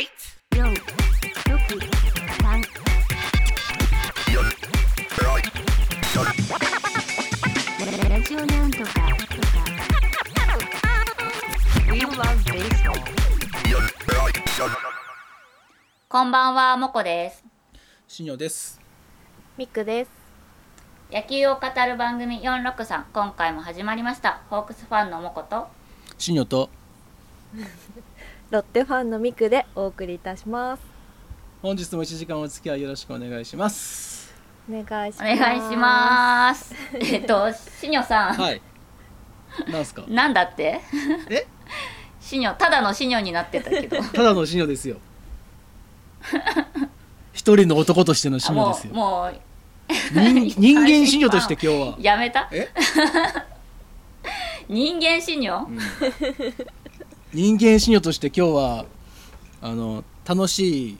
[0.00, 0.06] 四、
[0.56, 0.70] 六、
[2.40, 2.62] 三。
[8.08, 9.04] ラジオなんとかとか。
[11.92, 12.16] We love
[12.46, 12.98] baseball.
[16.08, 17.44] こんばんは、もこです。
[18.08, 18.80] しにょです
[19.58, 20.10] ミックです。
[21.12, 24.40] 野球を語る番組463、今回も始まりました。
[24.48, 25.68] ホークスファンのもこと、
[26.16, 26.70] しにょと
[28.50, 30.82] ロッテファンのミクでお送りいたします。
[31.62, 34.34] 本日も1時間お付き合いよろしくお願いします。
[34.68, 35.38] お願いしおます。
[35.38, 36.74] 願いします。
[36.98, 38.60] えっと、しにょさん、はい。
[39.68, 40.04] なんすか？
[40.08, 40.80] なんだって？
[41.28, 41.46] え？
[42.20, 44.02] しにょ、ただのしにょになってたけど。
[44.02, 44.96] ただのしにょですよ。
[47.32, 48.94] 一人の男としてのしにょですよ。
[48.94, 49.34] もう、
[50.12, 51.96] 人 人間しにょとして今日は。
[52.00, 52.48] やめた？
[52.52, 52.68] え、
[54.68, 55.78] 人間しにょうん
[57.32, 58.84] 人間しにょとして今日は
[59.62, 60.98] あの楽しい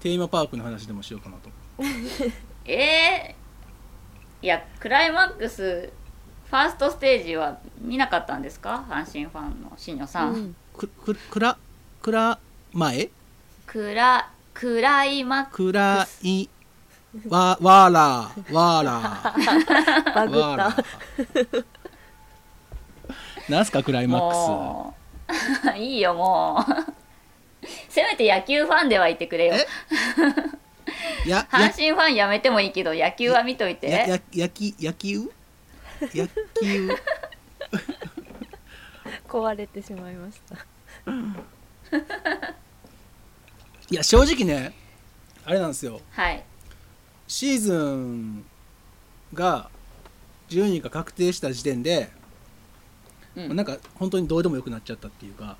[0.00, 1.50] テーマパークの話でもしようかなと。
[2.70, 5.90] えー、いや、クライマックス、
[6.50, 8.84] ファーストステージは見なかったんですか？
[8.88, 10.34] 阪神ファンのしにょさん。
[10.34, 10.56] うん。
[10.76, 11.56] くくくら
[12.02, 12.38] くら
[12.72, 13.08] 前
[13.66, 16.48] クラ、クライマックくらい
[17.28, 19.34] わわらわら。
[20.14, 20.68] バグわら。
[20.68, 20.84] った。
[23.52, 24.28] なんすかクライマッ
[24.90, 24.97] クス
[25.76, 26.92] いいよもう。
[27.88, 29.54] せめて野球ファンではいてくれよ。
[31.24, 33.88] 阪神ファンやめてもいいけど野球は見といて。
[33.90, 35.30] やや焼き野球
[36.00, 36.96] 野球
[39.26, 40.56] 壊れてしまいました。
[43.90, 44.74] いや正直ね
[45.44, 46.00] あれなんですよ。
[46.10, 46.44] はい。
[47.26, 48.44] シーズン
[49.34, 49.70] が
[50.48, 52.10] 順位が確定した時点で、
[53.46, 53.56] うん。
[53.56, 55.56] なんか本当にどうでもよくなっちゃったっていうか。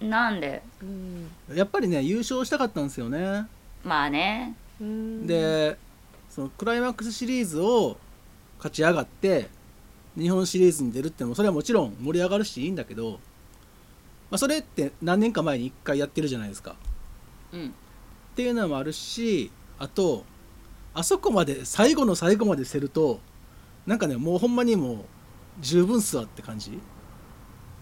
[0.00, 0.62] なんで？
[0.82, 1.30] うん。
[1.54, 3.46] やっぱりね優勝したかったんですよね、
[3.84, 4.54] まあね。
[4.80, 5.76] うん、で
[6.30, 7.96] そのクライマックスシリーズを
[8.58, 9.48] 勝ち上がって
[10.16, 13.12] 日本シリーズに出るってのもそれはもちろん盛り上がるしいいんだけど、
[14.30, 16.76] まあ、それって何年か前に1回やってるじゃないですか。
[17.52, 17.66] うん。
[17.68, 17.70] っ
[18.36, 19.50] ていうのもあるし
[19.80, 20.24] あと
[20.94, 23.18] あそこまで最後の最後までせると
[23.84, 25.04] なんかねもうほんまにもう
[25.60, 26.78] 十分っすわって感じ？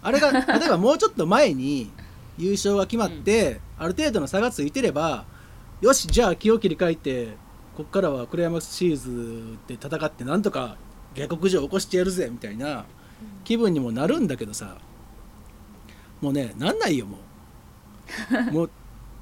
[0.03, 1.91] あれが 例えばもうちょっと前に
[2.39, 5.25] 優勝が決まって、ある程度の差がついてれば
[5.81, 7.37] よしじゃあ気を切り替えて
[7.77, 10.77] こっからはクライマックスシリーズで戦ってなんとか
[11.15, 12.85] 下克上起こしてやるぜみたいな
[13.45, 14.77] 気分にもなるんだけどさ
[16.21, 17.19] もうねなんないよも
[18.49, 18.53] う。
[18.53, 18.71] もう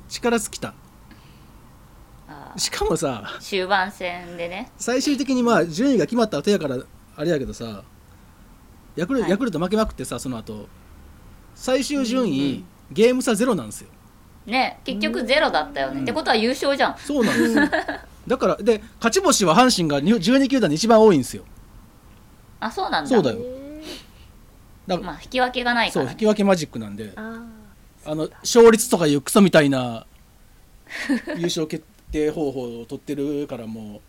[0.09, 0.75] 力尽きた。
[2.57, 4.71] しかもさ終盤戦でね。
[4.77, 6.79] 最終的にまあ順位が決まった後やから
[7.17, 7.83] あれやけどさ
[8.97, 9.31] ヤクル,、はい。
[9.31, 10.67] ヤクルト負けまくってさその後。
[11.55, 13.89] 最終順位、ゲーム差ゼロなんですよ。
[14.47, 16.03] ね結局ゼロだったよね、うん。
[16.03, 16.99] ってことは優勝じゃん。
[16.99, 17.65] そうなんですよ。
[18.27, 21.45] だからで勝ち星は阪神がに12球団で一番多いんですよ。
[22.61, 23.09] あそうなんだ。
[23.09, 23.39] そうだよ。
[23.41, 23.65] え
[24.87, 30.07] だまあ引き分けがないかそうら、ね、引き分けマジックなんであの勝率とかいうクソみたいな
[31.37, 34.01] 優勝決定方法を取ってるからもう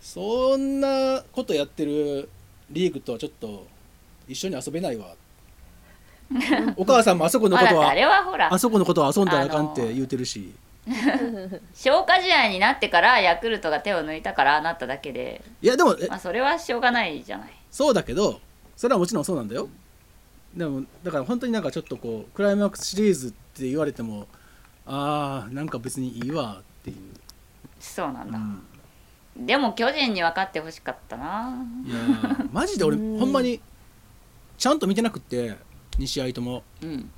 [0.00, 2.28] そんなことやってる
[2.70, 3.66] リーグとはちょっと
[4.30, 5.14] 一緒に遊べないわ。
[6.76, 8.52] お母さんもあそこのことはまあれはほら。
[8.52, 10.54] あそこのことは遊んだらあかんって言うてるし、
[11.74, 15.42] 消化試合になってからヤクルトが手を抜いたからなっただけで。
[15.60, 17.50] いやでもえまあそれはしょうがないじゃない。
[17.70, 18.40] そうだけど
[18.76, 19.68] それはもちろんそうなんだよ。
[20.54, 24.26] でもだから本当になんかちょっとこうクライマックスシリーズって言われても
[24.86, 26.96] ああなんか別にいいわっていう、
[27.80, 29.46] そうなんだ、うん。
[29.46, 31.52] でも巨人に分かってほしかったな。
[31.84, 33.18] いやーマジで俺うん。
[33.18, 33.60] ほんまに
[34.60, 35.56] ちゃんと見てなくって
[35.98, 36.62] 2試合とも。
[36.82, 37.10] うん。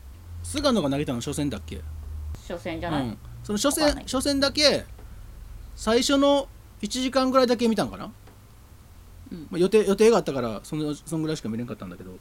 [0.45, 1.81] 菅野が投げたの初戦だっけ、
[2.49, 4.05] 初戦じゃない、うん、その初わかんない。
[4.07, 4.85] 戦初戦だけ
[5.77, 6.49] 最初の
[6.81, 8.13] 1時間ぐらいだけ見たんかな、
[9.31, 9.47] うん。
[9.51, 12.13] まあ、予定予定があったからそのそんぐらいしか見れんかったんだけど。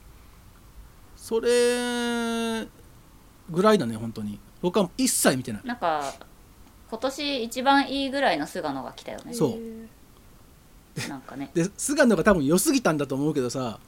[1.15, 2.67] それ
[3.49, 4.39] ぐらいだね本当に。
[4.61, 5.61] 僕は一切見てない。
[5.63, 6.13] なんか
[6.90, 9.31] 今年一番いいぐらいの菅野が来たよね。
[9.31, 9.51] ーそう。
[10.97, 11.51] えなんかね。
[11.53, 13.79] で菅野が多分良すぎたんだと思うけどさ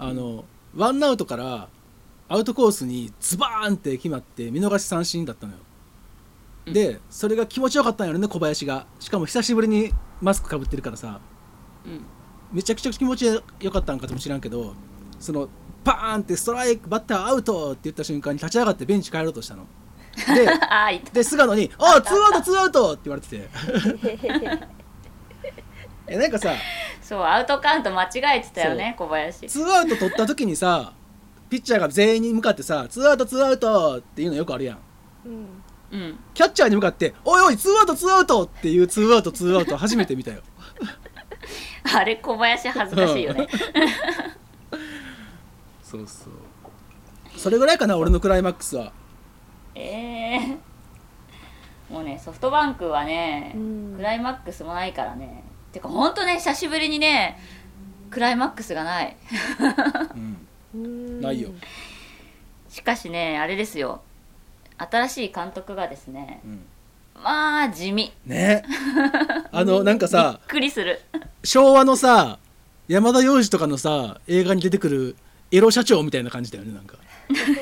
[0.00, 0.44] あの、
[0.74, 1.68] ワンアウトから
[2.28, 5.58] アウトコースにズバーンって決まって見逃し三振だったのよ、
[6.66, 6.72] うん。
[6.72, 8.86] でそれが気持ちよかったんやろね小林が。
[8.98, 11.20] しかも久しぶりにマスクかぶってるからさ。
[11.84, 12.04] うん。
[12.52, 13.42] めちゃくちゃ気持ちよ
[13.72, 14.74] かったんかとも知らんけど
[15.20, 15.48] その
[15.84, 19.66] パーンってストライクバッターアウトって言った瞬間に立ち上がってベンチ帰ろうとしたの。
[20.34, 21.00] で ああい。
[21.00, 23.48] たで菅野に「ああツーアウトツーアウト!」って言われてて
[26.10, 26.52] えなんかさ
[27.00, 29.46] そうアウトカウント間違えてたよね小林。
[29.46, 30.92] ツーアウト取った時にさ
[31.48, 34.78] ピッチャーが全員に向かってさツーアウトツーアウトっていうのよくあるやん。
[35.24, 35.62] うん。
[35.92, 36.18] うん。
[36.34, 40.42] キャッチャーに向かって「おいおいツーアウトツーアウト!」っていうツーアウトツーアウト初めて見たよ。
[41.94, 43.48] あれ小林恥ずかしいよね。
[45.82, 46.32] そうそう。
[47.36, 48.92] それぐらいかな俺のクライマックスは。
[49.74, 50.58] ええ
[51.88, 53.94] もうねソフトバンクはね、うん。
[53.96, 55.39] クライマックスもないからね
[55.72, 57.38] てかほんとね久しぶりにね
[58.10, 59.16] クライマックスがない。
[60.14, 60.46] うん。
[60.74, 61.50] う んないよ。
[62.68, 64.02] しかしねあれですよ。
[64.78, 66.66] 新しい監督がですねうん。
[67.22, 68.12] まあ地味。
[68.26, 68.64] ね。
[69.52, 71.00] あのなんかびっさくりする。
[71.44, 72.38] 昭和のさ
[72.88, 75.16] 山田洋次とかのさ映画に出てくる
[75.52, 76.96] エロ社長みたいな感じだよねなんか。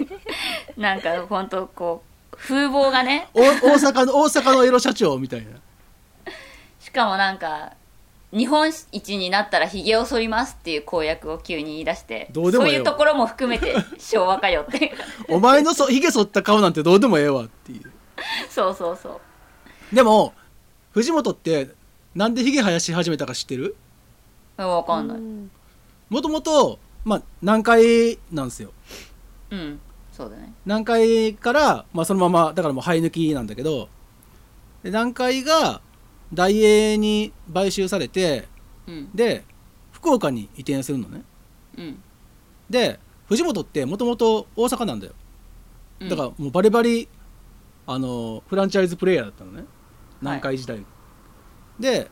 [0.77, 2.03] なんかほんとこ
[2.33, 3.29] う風貌がね。
[3.35, 5.53] お大阪の大阪のエロ社長みたいな。
[6.81, 7.73] しかもなんか
[8.31, 14.77] 日本一になったらひげを剃りますっていう公約を急に言い出してどうでもそういうところも含めて 昭和かよって。
[14.77, 14.91] いう
[15.29, 17.91] お前のそひげ剃った顔なんてどうでもええわっていう。
[18.51, 19.21] そうそうそ
[19.93, 19.95] う。
[19.95, 20.35] でも
[20.93, 21.71] 藤本って
[22.15, 23.77] なんでひげ生やし始めたか知ってる？
[24.59, 25.17] わかんない。
[25.17, 25.51] うん。
[26.11, 28.73] もともとまあ南海なんですよ。
[29.51, 29.81] うん
[30.13, 30.53] そうだね。
[30.67, 33.89] 南海から、まあ、そのままだからもう生え抜きなんだけど
[34.83, 35.81] で南海が
[36.33, 38.49] 大英に買収されて
[38.87, 39.11] うん。
[39.15, 39.45] で
[39.93, 41.23] 福岡に移転するのね。
[41.77, 42.03] うん。
[42.71, 45.13] で藤本ってもともと大阪なんだよ。
[46.01, 46.09] うん。
[46.09, 47.09] だからもうバリバリ
[47.87, 49.65] あのフランチャイズプレイヤーだったのね。
[50.21, 50.85] 南海時代、
[51.79, 52.11] で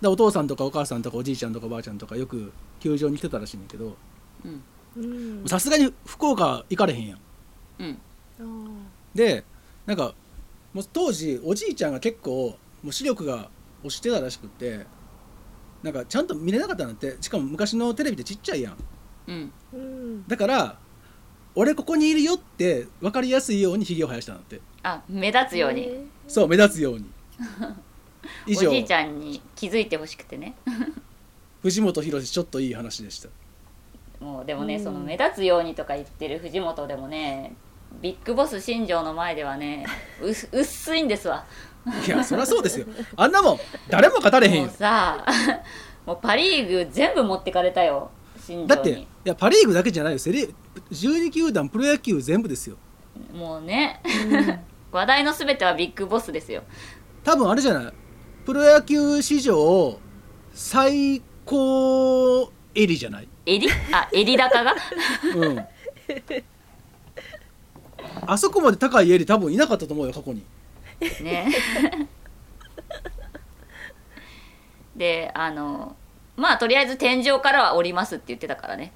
[0.00, 3.96] でお父さんとかお母さんとかおじいちゃんとかおばあちゃんとかよく球場に来てたらしいんだけど
[5.46, 7.18] さすがに福岡行かれへんやん。
[7.80, 7.98] うん。
[9.14, 9.44] で
[9.86, 10.14] なんか
[10.72, 13.48] もう当時おじいちゃんが結構もう視力が
[13.82, 14.86] 落ちてたらしくって
[15.82, 17.16] なんかちゃんと見れなかったんだって。
[17.20, 18.76] しかも昔のテレビってちっちゃいやん。
[19.26, 19.52] うん。
[19.72, 20.28] うん。
[20.28, 20.78] だから
[21.54, 24.60] 俺ここにいるよって分かりやすいようにひげを生やしたんだって。
[24.82, 27.10] あ目立つように、えそう目立つように。
[28.46, 28.68] 以上。
[28.68, 30.54] おじいちゃんに気づいてほしくてね。
[31.62, 33.28] 藤本博ちょっといい話でした。
[34.20, 34.84] もうでもね、うん。
[34.84, 37.54] その目立つようにとか言ってる藤本でもね
[38.00, 39.86] ビッグボス新庄の前ではね
[40.22, 41.44] うす薄いんですわ
[42.06, 42.86] いやそりゃそうですよ。
[43.16, 43.58] あんなもん
[43.88, 45.24] 誰も勝たれへんもうよさ
[46.06, 48.10] もうパ・リーグ全部持ってかれたよ
[48.44, 50.18] 新だっていやパ・リーグだけじゃないよ。
[50.18, 50.54] セリ
[50.90, 52.76] 12球団プロ野球全部ですよ。
[53.34, 54.58] もうねー
[54.92, 56.62] 話題の全てはビッグボスですよ。
[57.22, 57.92] 多分あれじゃない？
[58.44, 59.98] プロ野球史上
[60.52, 63.28] 最高襟じゃない？
[63.46, 63.68] 襟？
[63.92, 64.74] あ襟高が？
[65.36, 65.58] うん。
[68.26, 70.42] あそこまで高い襟多分いなかったと思うよ過去に
[71.22, 71.48] ね。
[74.96, 75.96] であの
[76.36, 78.92] まあとりあえず天井からは降りますって言ってたからね。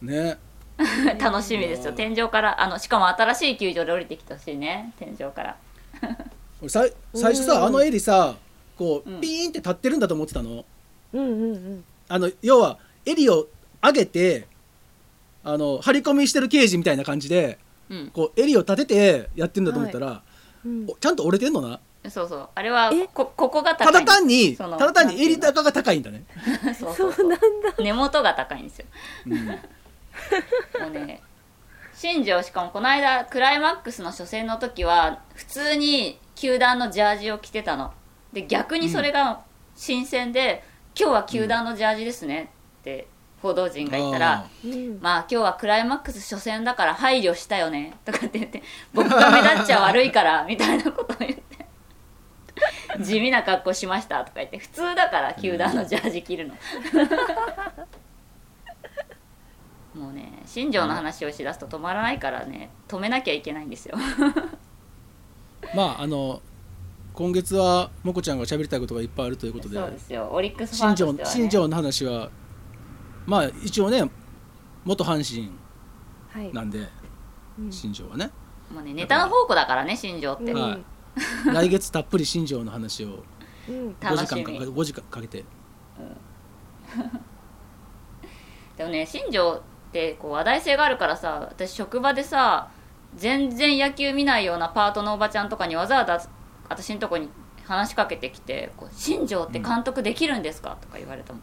[0.00, 0.38] ね。
[1.20, 1.92] 楽しみですよ。
[1.92, 5.56] 天井からあのしかも新しい球場で降りてきてほしいね天井から。
[6.60, 7.64] 俺さい最初さうん。
[7.64, 8.36] あの襟さ
[8.76, 9.18] こうん。
[9.18, 10.64] うピーンって立ってるんだと思ってたの。
[11.12, 11.84] うんうんうん。
[12.08, 13.48] あの要は襟を
[13.82, 14.46] 上げて
[15.44, 17.58] あの張り込みしてる刑事みたいな感じで
[17.88, 18.10] うん。
[18.12, 20.22] こう襟を立ててやってるんだと思ったら、
[20.64, 20.86] うん。
[20.88, 21.80] おちゃんと折れてんのな？
[22.10, 22.48] そうそう。
[22.54, 23.06] あれはえ？
[23.08, 23.92] こここが高い。
[23.92, 26.24] ただ単にそのただ単に襟高が高いんだね、
[26.78, 27.26] そうそそう。
[27.26, 27.74] うなんだ。
[27.78, 28.86] 根元が高いんですよ。
[29.26, 29.46] うん。
[29.46, 29.58] も
[30.88, 31.22] うね
[31.94, 37.92] 新庄しかもこの間クライマックスの初戦の時は普通に球団のジャージを着てたの。
[38.32, 39.42] で逆にそれが
[39.76, 40.64] 新鮮で、
[40.98, 42.50] 今日は球団のジャージですね
[42.80, 43.06] って
[43.42, 44.46] 報道陣が言ったら、
[45.00, 48.62] まあ今日はクライマックス初戦だから配慮したよねとかって言って
[48.94, 51.66] 僕が目立っちゃ悪いから みたいなことを言って
[53.02, 56.54] 地味な格好しましたとか言って普通だから球団のジャージ着るの。
[60.00, 63.96] もうね新庄の話をしだすと止まらないからね止めなきゃいけないんですよ。
[63.96, 64.56] ー
[65.74, 66.40] まああの
[67.12, 70.30] 今月はもこちゃんが喋りたいことがいっぱいあるということでそうですよ。
[70.32, 72.30] オリックスファンとしては、ね、新庄の話は
[73.26, 74.10] まあ一応ね
[74.84, 75.52] 元阪神
[76.32, 76.52] はい。
[76.52, 76.88] なんで
[77.58, 77.72] うん。
[77.72, 78.30] 新庄はね。
[78.72, 80.60] もうねネタの宝庫だからね新庄って、うん。
[80.60, 80.84] はい。
[81.54, 83.22] 来月たっぷり新庄の話を
[83.68, 83.96] うん。
[84.00, 85.44] 5時間か5時間かけて。
[88.76, 89.60] でもね新庄っ
[89.92, 92.70] てこう話題性があるからさ私職場でさ
[93.14, 96.26] 全然野球見ないようなパートのおばちゃんとかにわざわざ
[96.68, 97.28] 私のとこに
[97.64, 101.42] 話しかけてきてこう「新庄って監督できるんですか?」とか言われたもん。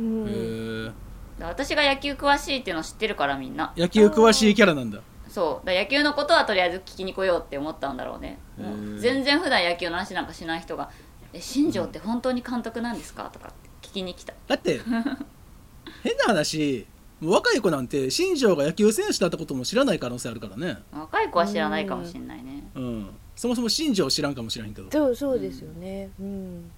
[0.00, 0.28] うん。
[0.28, 0.84] へー。
[0.86, 0.92] で
[1.40, 3.72] 私が野球詳しいっていうの知ってるからみんな。
[3.76, 5.00] 野球詳しいキャラなんだ。
[5.28, 5.66] そう。
[5.66, 8.38] だから野球のことはとりあえず聞きに来ようって思ったんだろうね。
[8.56, 10.90] もう全然普段野球の話なんかしない人が
[11.34, 13.50] 「え新庄って本当に監督なんですか?」とかっ
[13.80, 14.32] て聞きに来た。
[14.46, 14.80] だって
[16.02, 16.86] 変な話
[17.22, 20.78] 若い子なんて新庄が野球選手だったことも知らない可能性あるからね。
[20.92, 22.68] 若い子は知らないかもしれないね。
[22.74, 23.10] うん。
[23.34, 24.90] そもそも新庄知らんかもしれんけど。
[24.90, 26.08] そうそうですよね。
[26.20, 26.70] うん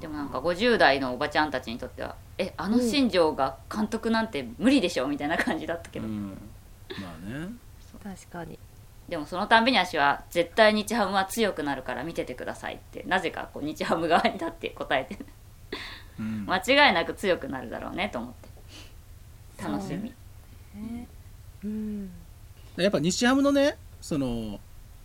[0.00, 6.36] でもなんか50代のおばちゃんたちにとってはえあの新庄が監督なんて無理でしょみたいな感じだったけど、うん。
[7.00, 7.48] まあね。
[8.02, 8.58] 確かに。
[9.08, 15.18] でもそのたんびに私は絶対日ハムは強くなるから見ててくださいってなぜかこう日ハム側に立って答えて。
[16.18, 16.46] うん。
[16.48, 19.62] 間違いなく強くなるだろうねと思って。
[19.62, 20.12] 楽しみ。
[21.64, 22.10] うん。
[22.76, 24.58] やっぱ日ハムのねその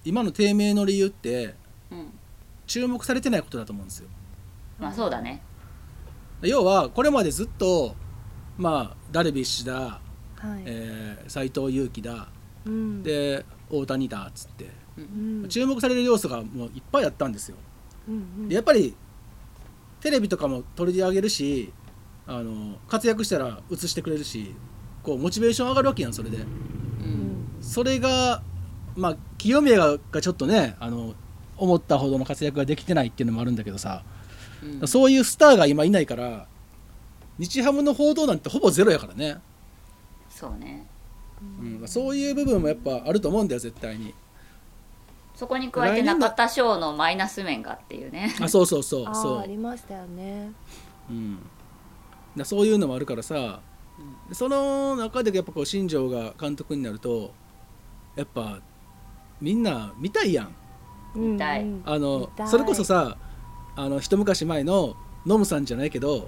[0.03, 1.53] 今の低迷の理由って
[1.91, 2.13] うん。
[2.65, 4.09] 注目されてないことだと思うんですよ
[4.79, 5.41] まあそうだね。
[6.41, 7.95] 要はこれまでずっと
[8.57, 9.73] まあダルビッシュだ、
[10.35, 10.63] はい。
[10.65, 12.29] えー、斎藤佑樹だ
[12.65, 13.03] うん。
[13.03, 14.69] で大谷だっつって。
[14.97, 15.45] うん。
[15.49, 17.57] 注目される要素がもういっぱいあったんですよ。
[18.07, 18.95] うんでやっぱり
[20.01, 21.73] テレビとかも取り上げるし
[22.25, 24.55] あの活躍したら映してくれるし
[25.03, 26.37] こうモチベーション上がるわけやんそれで。
[26.37, 26.45] ううん。
[26.45, 28.41] んそれが
[28.95, 31.13] まあ清宮ががちょっとねあの
[31.57, 34.03] 思ったほどの活躍ができてないっていうのもあるんだけどさ、
[34.63, 34.87] うん。
[34.87, 36.47] そういうスターが今いないから
[37.37, 39.37] 日ハムの報道なんてほぼゼロやからね、
[40.29, 40.85] そうね。
[41.41, 44.13] うん、そういう部分もやっぱあると思うんだよ絶対に。
[45.35, 48.35] そこに加えて中田翔のマイナス面がっていうね。
[48.41, 49.07] あそうそうそう。
[49.07, 50.51] あそーありましたよね。
[51.09, 51.39] う、うん、
[52.35, 53.61] だそういうのもあるからさ、
[54.27, 57.31] でその中でやっぱこう新庄が監督になると
[58.17, 58.59] やっぱ
[59.39, 60.55] みんな見たいやん。
[61.15, 61.65] 見たい。
[61.85, 62.47] あの見たい。
[62.49, 63.15] それこそさ
[63.79, 66.27] あの一昔前のノムさんじゃないけど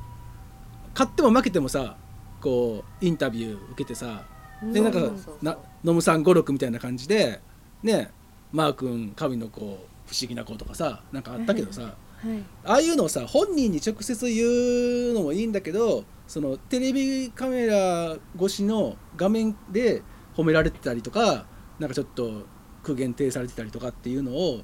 [0.93, 1.98] 勝っても負けてもさ
[2.39, 4.24] こうインタビュー受けてさ
[4.63, 7.41] でなんかなノムさん語録みたいな感じで
[7.84, 8.10] ね
[8.53, 12.43] マー君神の子不思議な子とかさなんかあったけどさはい。
[12.63, 20.03] ああいうのをさ本人に直接言うのもいいんだけどそのテレビカメラ越しの画面で
[20.38, 21.46] 褒められてたりとか
[21.79, 22.43] なんかちょっと
[22.84, 24.62] 苦言呈されてたりとかっていうのを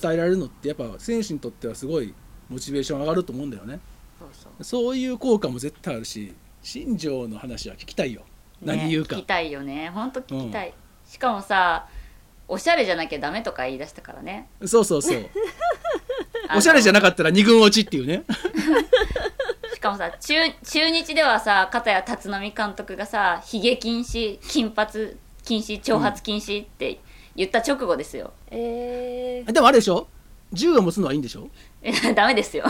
[0.00, 2.14] 伝えられるのってやっぱ選手にとってはすごい
[2.48, 3.80] モチベーション上がると思うんだよね。
[4.18, 4.64] そうそう。
[4.64, 8.22] そういう効果も絶対あるし新庄の話は聞きたいよ。
[8.62, 9.90] 何言うか、ね聞きたいよね。
[9.90, 10.72] ほんと聞きたい、
[11.06, 11.86] しかもさ
[12.48, 14.48] おしゃれじゃなきゃダメとか言い出したからね。
[14.64, 15.30] そうそうそう。
[16.56, 18.24] おしゃれじゃなかったら二軍落ちっていうね。
[19.74, 27.00] しかもさ中中日ではさ片や立浪監督がさひげ禁止金髪禁止長髪禁止って
[27.36, 29.52] 言った直後ですよ、えー。
[29.52, 30.08] でもあれでしょ？
[30.52, 31.48] 銃を持つのはいいんでしょ？
[31.82, 32.64] え ダメですよ。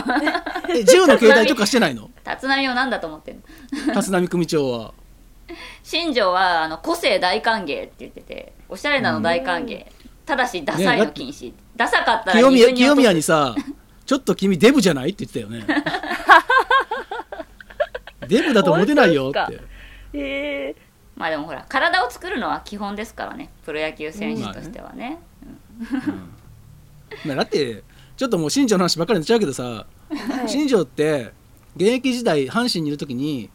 [0.69, 2.09] え銃の携帯とかしてないの？
[2.29, 3.41] 立浪を何だと思ってん
[3.87, 3.93] の？
[3.93, 4.93] 立浪組長は。
[5.83, 9.85] 新庄はあの個性大歓迎って言ってておしゃれなの大歓迎、
[10.25, 12.39] ただしダサいの禁止、ダサかったら
[12.73, 13.55] 清宮にさ
[14.05, 15.65] 「ちょっと君デブじゃない?」って言ってたよね。
[18.27, 19.39] デブだとモテないよって。
[19.39, 19.63] 本当です
[20.13, 20.75] え
[21.17, 23.49] まあでもほら体を作るのは基本ですからね。
[23.65, 25.17] プロ野球選手としてはね、
[27.25, 27.83] まあだって
[28.15, 30.49] ちょっともう新庄の話ばっかりになっちゃうけどさ、ーはい。
[30.49, 31.33] 新庄って
[31.75, 33.49] 現役時代阪神にいる時に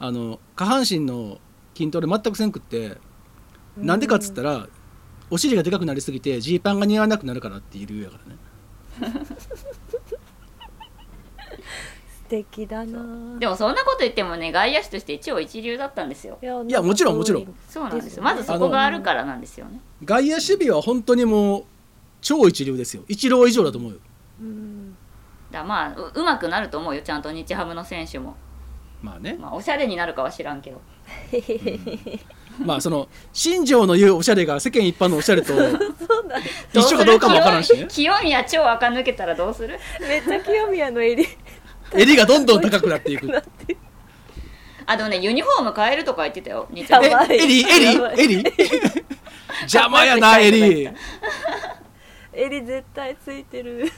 [0.00, 1.38] あの下半身の
[1.76, 2.96] 筋トレ全くせんくって
[3.76, 4.68] なんでかっつったら
[5.30, 8.18] お尻がでかくなりすぎてジーパンが似合わなくなるからっていう理由やか
[8.98, 9.26] らね。
[9.38, 9.66] 素
[12.28, 13.38] 敵だな。
[13.38, 16.38] でもそんなこと言ってもね外野手として一応一流だったんですよ。
[16.42, 17.54] いやいやもちろんもちろん。
[17.68, 18.22] そうなんですよ。
[18.22, 19.80] まずそこがあるからなんですよね。
[20.04, 21.64] 外野守備は本当にもう
[22.20, 23.02] 超一流ですよ。
[23.08, 23.98] 一郎以上だと思うよ。
[24.40, 24.90] うん。
[25.50, 27.02] だからまあううまくなると思うよ。
[27.02, 28.36] ちゃんと日ハムの選手も、
[29.02, 29.36] まあね。
[29.40, 30.80] まあ、おしゃれになるかは知らんけど。
[32.60, 35.52] まあその新庄の言うおしゃれが世間一般のおしゃれと
[36.74, 37.86] 一緒かどうかもわからんしね。
[37.88, 39.78] 清清宮超垢抜けたらどうする？
[40.00, 41.24] めっちゃ清宮の襟
[41.96, 43.28] 襟がどんどん高くなっていく。
[44.86, 47.36] あでもねユニフォーム変えるとか言ってたよ日ハムえやばい。
[47.38, 48.44] 襟襟襟？
[49.62, 50.88] 邪魔やな襟。
[52.32, 53.90] 襟絶対ついてる。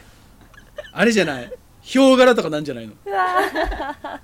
[0.92, 1.52] あれじゃない？
[1.82, 2.94] ヒョウ柄とかなんじゃないの？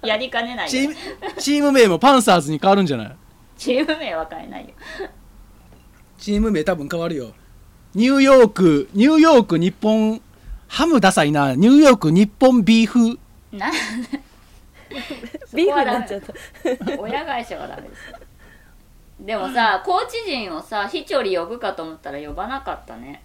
[0.02, 0.70] やりかねないよ。
[0.70, 0.94] チーム
[1.38, 3.16] チーム名もパンサーズに変わるんじゃない？
[3.56, 4.70] チーム名は変えないよ。
[6.18, 7.32] チーム名多分変わるよ。
[7.94, 10.20] ニューヨークニューヨーク日本
[10.68, 11.54] ハムダサいな。
[11.54, 13.18] ニューヨーク日本ビーフ
[13.58, 13.70] な
[15.54, 16.32] ビーフになっちゃった。
[16.98, 18.14] 親会社はダメです。
[19.20, 23.22] でもさコーチ陣をさひちょり呼ぶかと思ったら呼ばなかったね。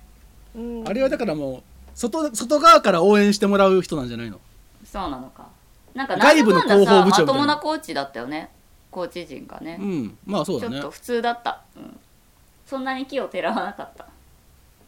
[0.55, 0.87] うん。
[0.87, 4.39] あれはだからもう外外側から応援してもらう人なんじゃないの？
[4.85, 5.47] そうなのか。
[5.93, 8.49] なんか外部のなんだかんだ広報部長まともなコーチだったよね。
[8.89, 9.77] コーチ陣がね。
[9.79, 10.17] う、ん。
[10.25, 10.75] まあそうだね。
[10.75, 11.99] ちょっと普通だった、うん、
[12.65, 14.05] そんなに気をてらわなかった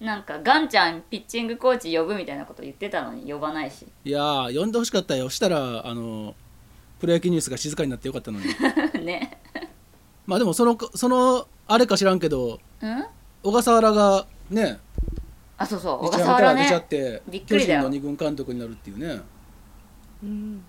[0.03, 3.87] なんかガンちゃんピッチングコーチ呼ぶみたいなこと言ってたのに呼ばないし。
[4.03, 5.29] いやー呼んでほしかったよ。
[5.29, 6.35] したらあの
[6.99, 8.45] プロ野球ニュースが静かになってよかったのに。
[9.05, 9.39] ね。
[10.25, 13.05] まあでもそのそのあれか知らんけどうん？
[13.43, 14.79] 小笠原がね
[15.57, 16.87] あそうそう小笠原から出ちゃっね。
[16.89, 17.81] てびっくりだよ。
[17.83, 19.21] 巨人の二軍監督になるっていうね。
[20.21, 20.63] うん。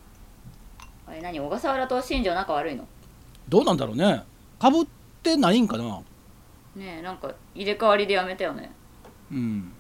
[1.09, 2.87] あれ何小笠原と新庄仲悪いの？
[3.49, 4.23] どうなんだろうね。
[4.61, 4.87] かぶっ
[5.25, 6.01] てないんかな。
[6.77, 8.71] ねえなんか入れ替わりでやめたよね
[9.35, 9.73] うん。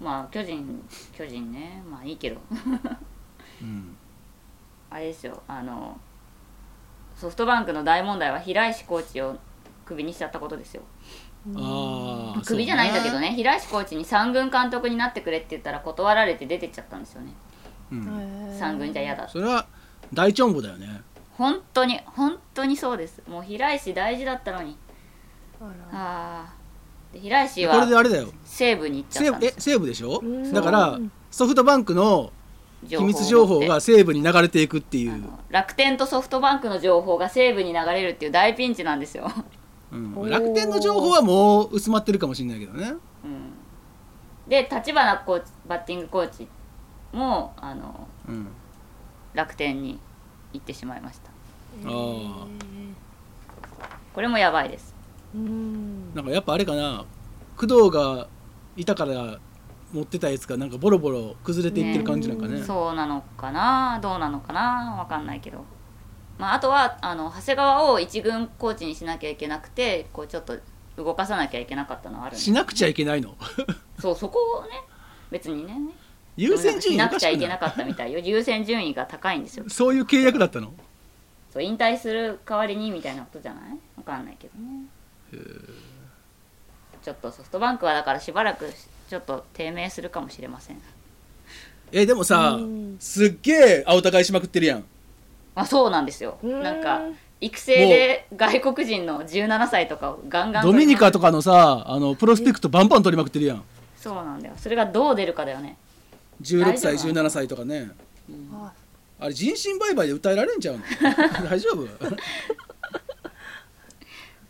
[0.00, 1.82] まあ巨人巨人ね。
[1.88, 2.40] まあいいけど。
[3.62, 3.96] うん。
[4.90, 5.42] あれですよ。
[5.46, 5.98] あの
[7.14, 9.36] ソフトバンクの大問題は平石コーチを
[9.84, 10.82] クビにしちゃったことですよ。
[11.56, 13.30] ああクビじゃないんだけどね。
[13.30, 17.32] 平石コーチに三軍監督になってくれって言ったら断られて出てっちゃったんですよね。
[17.92, 19.66] うん、三軍じゃ嫌だそれは
[20.14, 21.02] 大チョンボだよね。
[21.32, 23.22] 本当に本当にそうです。
[23.28, 24.76] もう平石大事だったのに。
[25.60, 25.70] あら。
[25.70, 26.61] ああ
[27.12, 28.28] で平石これはであれだよ。
[28.44, 29.60] 西武に行っちゃったんです。
[29.60, 30.20] 西武でしょ？
[30.22, 30.52] うん。
[30.52, 30.98] だから
[31.30, 32.32] ソフトバンクの
[32.86, 39.30] 秘密情報が西武に流れていくっていう、楽天とソフトバンクの情報が西武に流れるっていう大ピンチなんですよ、
[39.92, 40.28] うん。
[40.28, 42.94] 楽天の情報はもう薄まってるかもしれないけどね。
[43.24, 43.52] うん、
[44.48, 46.48] で立花コーチバッティングコーチ
[47.12, 48.48] もあのうん。
[49.34, 49.98] 楽天に
[50.52, 51.30] 行ってしまいました。
[51.30, 52.46] ああ
[54.12, 54.91] これもやばいです
[55.34, 56.14] うん。
[56.14, 57.04] なんかやっぱあれかな
[57.56, 58.28] 工藤が
[58.76, 59.38] いたから
[59.92, 62.62] 持ってたやつがなんかボロボロ崩れていってる感じなんかね。
[62.62, 63.98] そうなのかな？
[64.02, 64.96] どうなのかな？
[64.98, 65.64] わかんないけど、
[66.38, 70.56] まあ、あとはあの長谷川を一軍コーチにしなきゃいけなくてこうちょっと
[70.96, 73.36] 動かさなきゃいけなかったのはあるんですしなくちゃいけないの？
[74.00, 74.70] そうそこをね
[75.30, 75.74] 別にね。
[76.36, 78.18] 優先順位しなくちゃいけなかったみたいよ。
[78.18, 79.64] 優先順位が高いんですよ。
[79.70, 80.72] そういう契約だったの？
[81.52, 83.62] そう引退する代わりにみたいなことじゃない？
[83.98, 84.86] わかんないけどね
[87.02, 88.70] ちょっとソフトバンクはだからしばらく
[89.08, 90.80] ちょっと低迷するかもしれません。
[91.90, 92.96] えでもさうん。
[93.00, 94.84] すっげえ青高いしまくってるやん。
[95.54, 96.38] あそうなんですよ。
[96.42, 97.02] うんなんか
[97.40, 103.64] 育成で外国人の17歳とかをガンガンドミニカとかかのさあのプロスペクトバンバン取りまくってるやん。
[103.96, 104.54] そうなんだよ。
[104.56, 105.76] それがどう出るかだよね。
[106.42, 107.90] 16歳大丈夫17歳とかね。
[108.52, 108.72] あ
[109.18, 110.82] あれ人身売買で訴えられんちゃうの？
[111.50, 111.86] 大丈夫？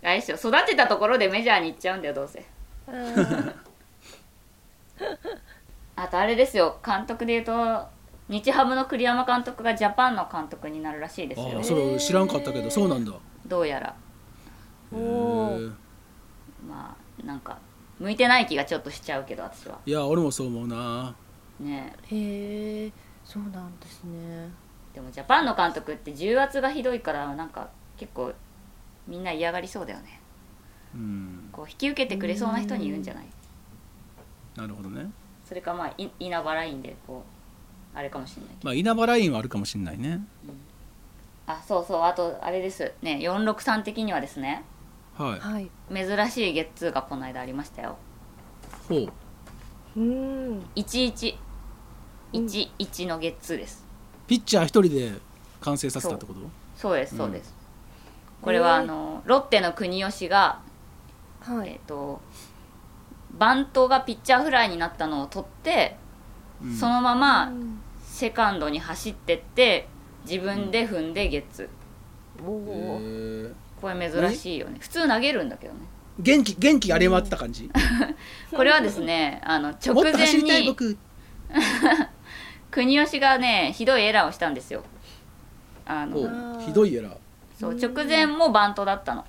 [0.02, 0.36] あれですよ。
[0.36, 2.44] 育てたところでメジャーに行っちゃうんだよどうせ。
[2.88, 3.54] うん。
[5.94, 6.78] あとあれですよ。
[6.84, 7.86] 監督で言うと
[8.28, 11.52] 日ハムの栗山監督がジャパンの監督になるらしいですよ。
[11.56, 13.12] ああそれ知らんかったけどそうなんだ。
[13.46, 13.94] どうやら。
[14.92, 15.68] おへー。
[15.68, 15.72] え
[16.68, 17.58] まあなんか
[18.00, 19.78] 向いてない気がちょっとしちゃうけど私は。
[19.86, 21.14] いや俺もそう思うな。
[21.60, 21.92] ね。
[22.10, 22.92] へえ
[23.24, 24.50] そうなんですね。
[24.94, 28.32] でもジャパンの監督って重圧がひどいからなんか結構
[29.06, 30.20] みんな嫌がりそうだよね。
[30.94, 31.48] うん。
[31.52, 33.26] こう引き受けてくれそうな人に言うんじゃない？
[34.56, 35.10] なるほどね。
[35.44, 37.24] それかまあい稲葉ラインでこ
[37.94, 40.20] うあれかもしれないまあ稲葉ラインはあるかもしれないね。
[41.46, 42.02] あそうそう。
[42.02, 42.92] あとあれです。
[43.02, 44.64] ね463的にはですね。
[45.16, 45.40] はい。
[45.40, 45.70] はい。
[45.92, 47.96] 珍しいゲッツーがこの間ありましたよ。
[48.88, 49.12] ほう。
[49.96, 50.60] うん。
[50.76, 51.36] 1111
[53.06, 53.84] のゲッツーです。
[54.26, 55.12] ピッチャー一人で
[55.60, 56.40] 完成させたってこと？
[56.76, 56.96] そう。
[56.96, 57.54] ですそうです、
[58.42, 60.60] これはあのロッテの国吉が
[61.40, 61.70] はい。
[61.70, 62.20] えっ、と
[63.38, 65.96] バントがピッチャーフライになったのを取って、
[66.62, 66.74] うん。
[66.76, 67.78] そのままうん。
[68.02, 69.88] セカンドに走ってって
[70.28, 71.68] 自分で踏んでゲッツ。
[72.38, 74.76] ーおへおえこれ珍しいよね。
[74.80, 75.80] 普通投げるんだけどね。
[76.18, 77.70] 元気元気あれ回ってた感じ？
[78.54, 80.96] これはですねあの 直前に僕。
[82.70, 84.82] 国吉がねひどいエラーをしたんですよ。
[85.84, 87.16] あおのひどいエラー
[87.62, 89.24] そう直前もバントだったの。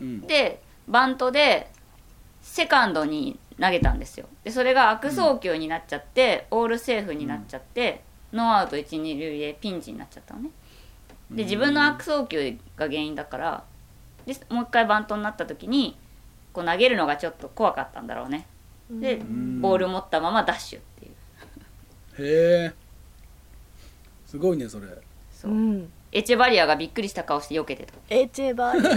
[0.00, 0.20] うん。
[0.20, 1.68] でバントで
[2.40, 4.26] セカンドに投げたんですよ。
[4.44, 10.50] でそれが悪送球になっちゃって、オールセーフになっちゃって、ノーアウト一二塁でピンチになっちゃったのね。
[11.32, 13.64] で自分の悪送球が原因だから
[14.24, 15.98] でもう一回バントになった時に
[16.52, 18.46] こう投げるのがちょっと怖かったんだろうね。
[18.88, 19.60] でん。
[19.60, 22.28] ボール持ったままダッシュっていう。
[22.28, 22.74] へえ。
[24.26, 24.86] すごいねそれ。
[25.32, 25.50] そう。
[25.50, 27.92] うんエチェバリアがびっくりした顔して避けてた。
[28.08, 28.80] エチェバリ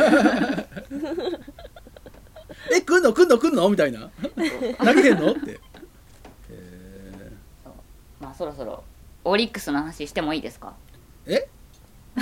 [2.74, 3.12] え来んの？
[3.14, 3.38] 来んの？
[3.38, 3.70] 来んの？
[3.70, 4.10] みたいな。
[4.84, 5.32] 投げてんの？
[5.32, 5.52] って。
[5.52, 5.58] へ
[8.20, 8.84] まあそろそろ
[9.24, 10.74] オリックスの話してもいいですか？
[11.26, 11.48] え？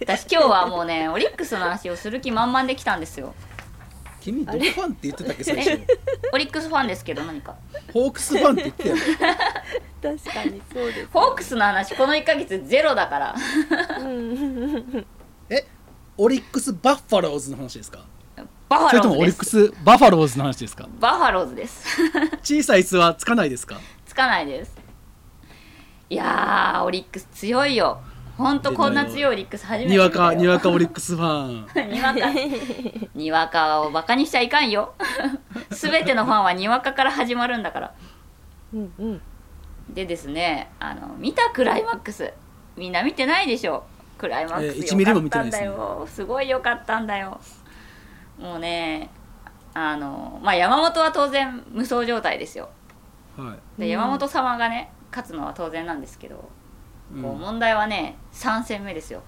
[0.00, 3.34] 私今日はもうねオリックスの話をする気満々できたんですよ。
[4.20, 5.80] 君どこファンって言ってたっけ最初
[6.32, 7.56] オリックスファンですけど何か。
[7.92, 9.34] ホークスファンって言ってたよ
[10.04, 13.34] 確かにそうですホークスの話この1ヶ月ゼロだから。
[14.00, 15.06] うん。
[15.48, 15.64] え
[16.18, 18.00] オリックスバッファローズの話ですか？
[18.68, 20.88] バファそれともオリックローズですスバファローズの話ですか？
[21.00, 21.86] バファローズです。
[22.42, 23.78] 小さい「つ」はつかないですか？
[24.06, 24.76] つかないです。
[26.10, 28.00] いやーオリックス強いよ。
[28.36, 30.28] ほんとこんな強いオリックス初めてにわ見たよ。
[30.30, 31.66] かにわかオリックスファン。
[31.90, 32.20] にわか。
[33.14, 34.94] にわかをバカにしちゃいかんよ。
[35.70, 37.94] 全てのファンはにわかから始まるんだから。
[38.72, 39.22] うんうん
[39.88, 42.32] でですねあの見たクライマックス。
[42.76, 43.84] みんな見てないでしょ。
[44.18, 45.68] クライマックえース1ミリも見てよかったないですね。
[45.68, 47.40] んだよ、すごい良かったんだよ。
[48.38, 49.10] もうね
[49.74, 52.70] あのまあ山本は当然無双状態ですよ。
[53.36, 53.80] はい。
[53.80, 56.48] でうん山本様がね勝つのは当然なんですけど、
[57.14, 57.22] うん。
[57.22, 59.22] こう問題はね3戦目ですよ。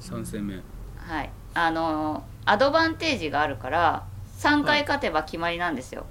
[0.00, 0.54] 3戦目。
[0.96, 1.30] はい。
[1.54, 4.06] あのアドバンテージがあるから
[4.38, 6.06] 3回勝てば決まりなんですよ、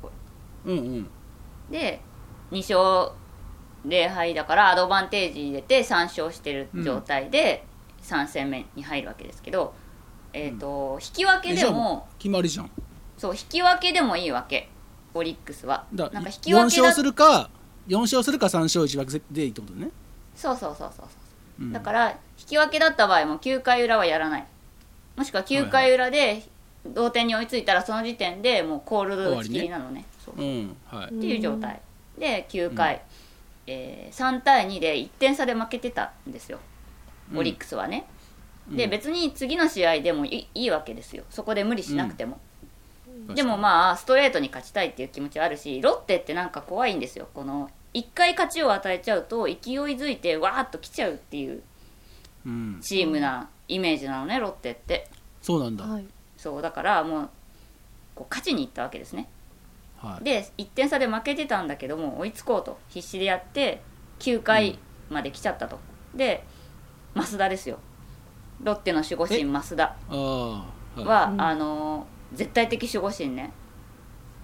[0.66, 1.10] うんうん。
[1.70, 2.02] で
[2.52, 3.16] 2勝
[3.86, 7.66] 0敗だからアドバンテージ入れて3勝してる状態で
[8.04, 9.74] 3戦目に入るわけですけど、
[10.34, 12.72] えっ、と引き分けでも決まりじゃん。
[13.18, 14.70] そう引き分けでもいいわけ
[15.14, 15.86] オリックスは。
[15.94, 17.50] だなんか引き4分けだ勝するか
[17.88, 19.90] 4勝するか3勝1分けでいいってことね、
[20.36, 21.06] そうそうそうそうそ
[21.60, 21.66] うう。
[21.66, 24.48] ん、だから引き分けだった場合も9回裏はやらない。
[25.16, 26.44] もしくは9回裏で
[26.86, 30.06] 同点に追いついたらその時点でもうコールド打ち切りなのね。
[30.24, 30.42] そう。
[30.42, 31.06] うんはい。
[31.06, 31.82] っていう状態。
[32.18, 33.02] で9回、
[33.68, 36.60] えー3対2で1点差で負けてたんですよ。
[37.36, 38.08] オリックスはね、
[38.70, 41.24] で別に次の試合でもいいいわけですよ。
[41.30, 42.40] そこで無理しなくても、
[43.34, 47.28] でもまあストレートに勝ちたいっていう気持ちはあるしロッテってなんか怖いんですよ。
[47.34, 51.62] この1回勝ちを与えちゃうと勢いづいてわーっと来ちゃうっていう
[52.46, 52.80] うん。
[52.82, 55.10] チームなイメージなのねロッテって。
[55.42, 56.06] そうなんだ、はい。
[56.38, 57.30] そうだからもう
[58.16, 59.28] こう勝ちに行ったわけですね
[60.02, 60.24] はい。
[60.24, 62.80] で1点差で負けてたんだけども追いつこうと。
[62.90, 63.82] 必死でやって
[64.20, 65.80] 9回まで来ちゃったと、
[66.16, 66.44] で
[67.16, 67.78] 増田ですよ。
[68.64, 69.84] ロッテの守護神増田。
[69.84, 70.20] ああ
[70.58, 70.66] は
[70.98, 71.04] い。
[71.04, 71.42] は、うん。
[71.42, 73.52] あのー絶対的守護神ね。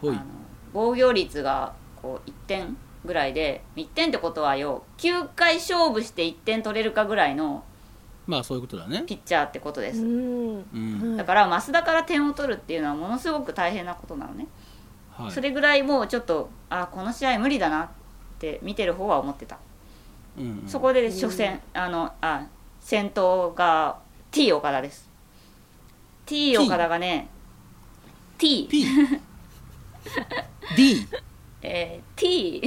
[0.02, 0.15] ほい。
[0.15, 0.26] あの
[0.74, 7.63] 防御率がこう1点ぐらいで1点ってことはよ9回勝負して1点取れるかぐらいの
[8.26, 9.04] まあそういうことだね。
[9.08, 10.65] ピッチャーってことです、うん。
[10.74, 11.17] うん。
[11.17, 14.48] だから増田から点を取るっていうのはものすごく大変なことなのね、
[15.17, 15.32] はい。
[15.32, 17.89] それぐらいもうちょっとあこの試合無理だなっ
[18.39, 19.58] て見てる方は思ってた、
[20.38, 20.67] うんうん。
[20.67, 22.45] そこで初戦、あのあ
[22.80, 23.97] 先頭が
[24.32, 25.10] T 岡田です。
[26.25, 27.30] T 岡田がね
[28.38, 28.86] T, D
[31.63, 32.62] えー T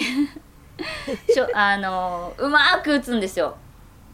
[1.32, 3.56] し ょあのうまーく打つんですよ。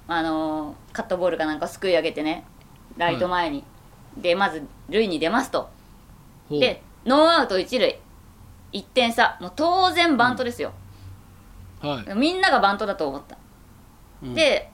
[0.09, 2.44] あのカットボールかなんかすくい上げてね。
[2.96, 3.62] ライト前に、
[4.16, 5.68] でまず塁に出ますと。
[6.51, 7.99] でノーアウト一塁
[8.77, 9.39] 1点差。
[9.41, 10.73] もう当然バントですよ、
[11.81, 12.15] はい。
[12.15, 13.39] みんながバントだと思った、
[14.23, 14.35] うん。
[14.35, 14.71] で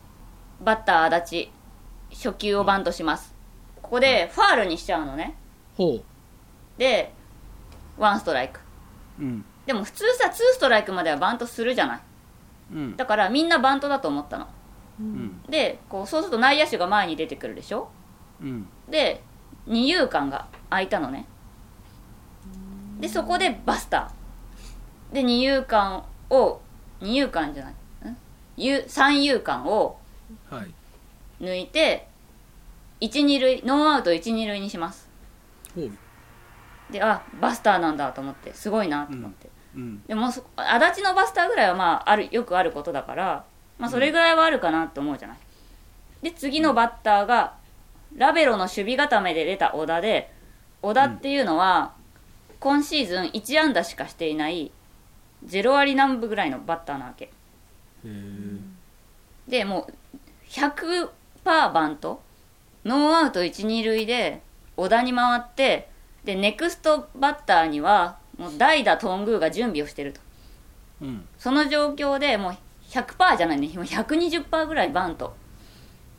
[0.60, 1.50] バッター足立
[2.28, 3.34] 初球をバントします。
[3.80, 5.34] ここでファールにしちゃうのね。
[5.76, 6.00] ほ
[6.78, 7.12] で
[7.96, 8.60] ワンストライク。
[9.18, 9.44] ううん。
[9.66, 12.00] でも普通さツーストライクまではバントするじゃない。
[12.72, 12.96] うん。
[12.96, 14.48] だからみんなバントだと思ったの。
[15.00, 15.42] うん。
[15.48, 17.90] でこうそうすると内野手が前に出てくるでしょ。
[18.40, 18.68] うん。
[18.88, 19.22] で
[19.66, 21.26] 二遊間が空いたのね
[23.02, 25.14] でそこでバスター。
[25.14, 26.60] で二遊間を
[27.00, 27.70] 二遊間じゃな
[28.56, 28.82] い？
[28.86, 29.98] 三遊間を
[30.48, 30.70] はい。
[31.44, 32.06] 抜いて
[33.00, 35.10] 一二塁ノーアウト一二塁にします。
[36.90, 38.54] であバスターなんだと思って。
[38.54, 40.02] すごいなと思って、うん。
[40.04, 43.44] でもそ足立のバスターぐらいはまああるよくあることだから、
[43.78, 45.38] まあ、それぐらいはあるかなと思うじゃない？
[46.22, 47.54] で次のバッターが
[48.14, 50.32] ラベロの守備固めで出た小田で
[50.82, 51.94] 小田っていうのは
[52.62, 54.70] 今シーズン1安打しかしていない
[55.44, 57.32] 0割南部ぐらいのバッターなわけ。
[59.48, 59.92] でもう
[60.48, 61.08] 100%
[61.44, 62.22] バント
[62.84, 64.42] ノーアウト1、2塁で
[64.76, 65.88] 小田に回って
[66.24, 70.20] でネクストバッターにはもう代打頓宮が準備をしてると。
[71.02, 71.26] うん。
[71.38, 72.56] その状況でもう
[72.90, 73.70] 100%じゃないね。
[73.74, 75.34] もう120%ぐらいバント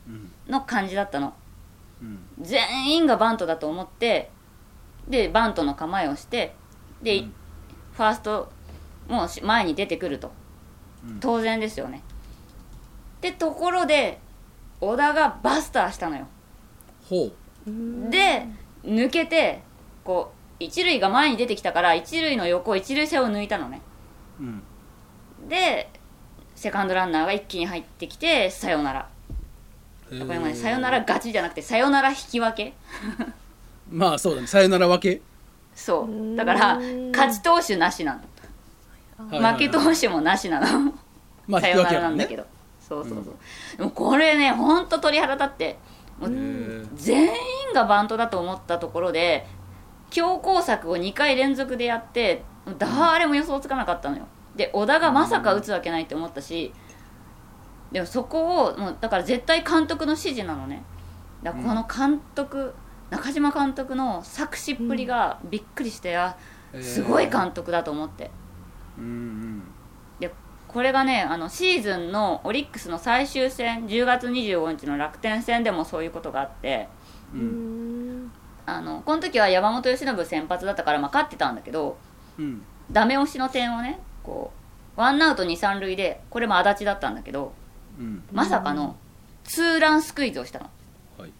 [0.06, 0.30] うん。
[0.46, 1.32] の感じだったの。
[2.02, 2.18] うん。
[2.42, 4.30] 全員がバントだと思って
[5.08, 6.54] でバントの構えをして
[7.02, 7.34] で、うん。
[7.92, 8.50] ファースト
[9.08, 10.32] もうし前に出てくると。
[11.06, 11.20] うん。
[11.20, 12.02] 当然ですよね。
[13.18, 14.18] ってところで
[14.80, 16.26] 小田がバスターしたのよ。
[17.08, 17.32] ほう。
[18.10, 18.46] で
[18.84, 19.62] 抜けて
[20.04, 23.80] こう一塁が前に出てきたから一塁の横一塁線を抜いたのね。
[24.40, 24.62] うん。
[25.48, 25.90] で
[26.54, 29.08] セカンドランナーが一気に入ってきてサヨナラ
[30.10, 32.74] へこれもねーサヨナラ勝ちじゃなくてサヨナラ引き分け
[33.94, 34.46] まあそうだね。
[34.48, 35.22] さよなら分け？
[35.74, 36.36] そう。
[36.36, 36.80] だから
[37.12, 38.20] 勝ち投手なしな
[39.30, 39.52] の。
[39.52, 40.92] 負け投手もなしなの。
[41.46, 42.44] まあさよならなんだけど。
[42.80, 43.34] そうそうそう。
[43.78, 45.78] でもこれねほんと鳥肌立って
[46.96, 47.32] 全員
[47.72, 49.46] がバントだと思ったところで
[50.10, 52.42] 強攻策を2回連続でやって
[52.78, 54.26] 誰も予想つかなかったのよ。
[54.56, 56.72] で小田がまさか打つわけないって思ったし
[57.92, 60.82] でもそこをもうだから絶対監督の指示なのね。
[61.42, 62.74] だからこの監督、
[63.10, 66.36] 中島監督の作詞っぷりがびっくりして、あ
[66.80, 68.30] すごい監督だと思って。
[68.98, 69.62] うん
[70.20, 70.32] で
[70.68, 76.88] これがねあのシーズンのオリックスの最終戦10月25日の楽天戦でもそういうことがあって
[77.32, 78.24] ううん。
[78.26, 78.32] ん
[78.66, 81.96] あのこの時は山本由伸先発だったからまあ勝ってたんだけど
[82.38, 82.62] うん。
[82.90, 84.52] ダメ押しの点をねこ
[84.96, 87.52] うワンアウト二三塁でこれも足立だったんだけど
[87.98, 88.22] うん。
[88.32, 88.96] まさかの
[89.44, 90.70] ツーランスクイズをしたの。
[91.18, 91.32] はい。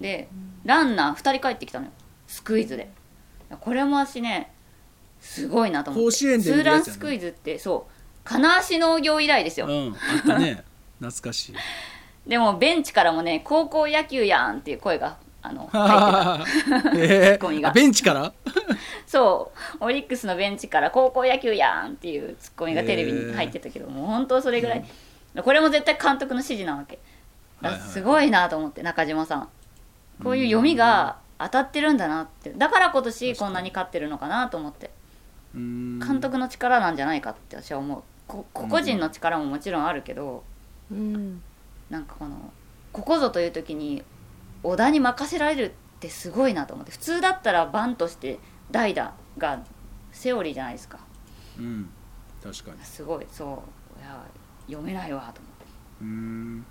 [0.00, 0.28] で
[0.64, 1.92] ランナー2人帰ってきたのよ。
[2.26, 2.88] スクイズで。
[3.60, 4.52] これも私ね
[5.20, 6.06] すごいなと思って。
[6.06, 6.86] 甲子園でツー見るやつやね。
[6.86, 7.92] ランスクイズってそう。
[8.24, 10.64] 金足農業以来ですよ、うんあったね。
[11.00, 11.54] 懐かしい。
[12.28, 16.92] でもベンチからもね高校野球やんっていう声があの 入ってた。
[16.96, 17.70] えコミが。
[17.70, 18.32] ベンチから？
[19.06, 19.84] そう。
[19.84, 24.84] オリックスのベンチから高校野球やんっていうツッコミがテレビに入ってたけど、もう本当それぐらい、
[25.36, 26.98] これも絶対監督の指示なわけ。
[27.60, 29.48] だからすごいなと思って中島さん
[30.22, 32.52] こういう読みが当たってるんだなって。
[32.52, 34.90] だから今年こんなに勝ってるのかなと思って。
[35.54, 38.02] 監督の力なんじゃないかって私は思う。
[38.26, 40.44] こ個々人の力ももちろんあるけど、
[40.90, 41.42] うん。
[41.90, 42.52] なんかこの
[42.92, 44.02] ここぞという時に
[44.62, 46.92] 小田に任せられるってすごいなと思って。
[46.92, 48.38] 普通だったらバンとして
[48.70, 49.62] 代打が
[50.12, 50.98] セオリーじゃないですか。
[51.58, 51.90] うん。
[52.42, 52.84] 確かに。
[52.84, 53.26] すごい。
[53.30, 53.62] そ
[53.96, 54.00] う。
[54.00, 54.24] いや
[54.66, 55.64] 読めないわと思って。
[56.02, 56.66] うーん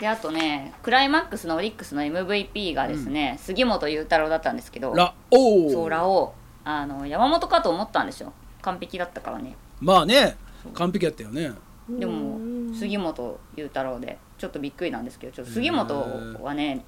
[0.00, 5.72] であとねクライマックスのオリックスの MVP がですね、杉本裕太郎だったんですけどラオー。
[5.72, 8.32] そうラオウあの山本かと思ったんですよ。
[8.62, 9.56] 完璧だったからね。
[9.80, 10.36] まあね
[10.74, 11.52] 完璧やったよね。
[11.88, 12.74] でもうん。
[12.74, 16.84] 杉本裕太郎でちょっとびっくりなんですけどちょっと杉本はね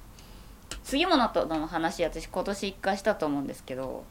[0.83, 4.05] 杉本との話私今年一回したと思うんですけど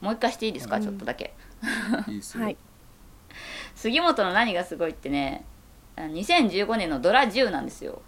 [0.00, 0.82] もう一回していいですか、うん。
[0.82, 1.34] ちょっとだけ。
[2.08, 2.56] いいっすよ、はい。
[3.74, 5.55] 杉本の何がすごいってねあ
[5.96, 8.00] 2015年のドラ10なんですよ。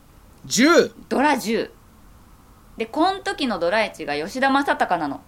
[0.46, 1.70] 10ドラ10
[2.76, 5.20] でこの時のドラ1が吉田正尚なの。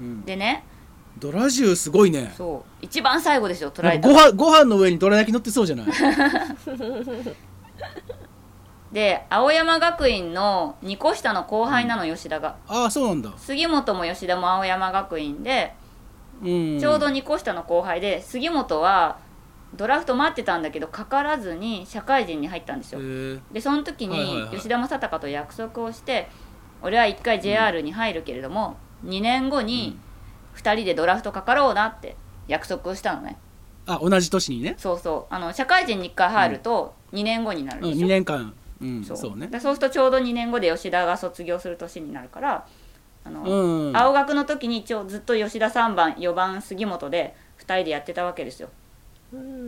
[0.00, 0.24] うん。
[0.24, 0.64] でね。
[1.18, 2.34] ドラジューすごいね。
[2.36, 2.84] そう。
[2.84, 5.86] 一番最後ですよ捉えたご飯ご飯の上にどら焼き乗ってそうじゃない？
[8.92, 12.56] で青山学院の2個下の後輩なの吉田が。
[12.68, 13.32] ああそうなんだ。
[13.36, 15.74] 杉本も吉田も青山学院で
[16.42, 16.78] うん。
[16.80, 19.18] ちょうど2個下の後輩で杉本は
[19.76, 23.00] ドラフト待ってたんだけどかからずに社会人に入ったんですよ。
[23.52, 26.28] でその時にはい吉田正尚と約束をして
[26.82, 29.98] 俺は1回 JR に入るけれども、2年後に
[30.56, 33.38] 2人でドラフトかかろうなって約束をしたのね。
[33.86, 35.34] あ同じ年にね、そうそう。
[35.34, 38.54] あの社会人に1回入ると2年後になるうん、でしょ、2年間。
[38.82, 39.46] うんそそううね。
[39.46, 42.66] でそうするとちょうど2年後で吉田が卒業する年になるから
[43.24, 48.68] あの、うん青学の時にちょずっと吉田3番4番杉本で2人でやってたわけですよ。
[48.68, 48.83] うん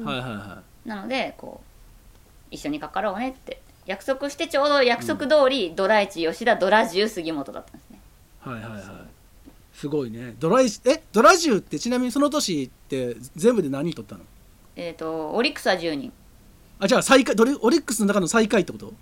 [0.04, 3.60] はいはいはなのでこう一緒にかかろうねって。
[3.86, 8.00] 約束してちょうど約束通り、ドラ1吉田ドラ10杉本だったんですね。
[8.44, 8.82] いはいはいはい。
[9.72, 10.34] すごいね。
[10.40, 14.22] ドライえドラジューってちなみにその年って全部で何人取ったの？
[14.74, 16.12] えっ、とオリックスは10人。
[16.80, 18.92] あじゃあ最下位ドリオリックスの中の最下位ってこと？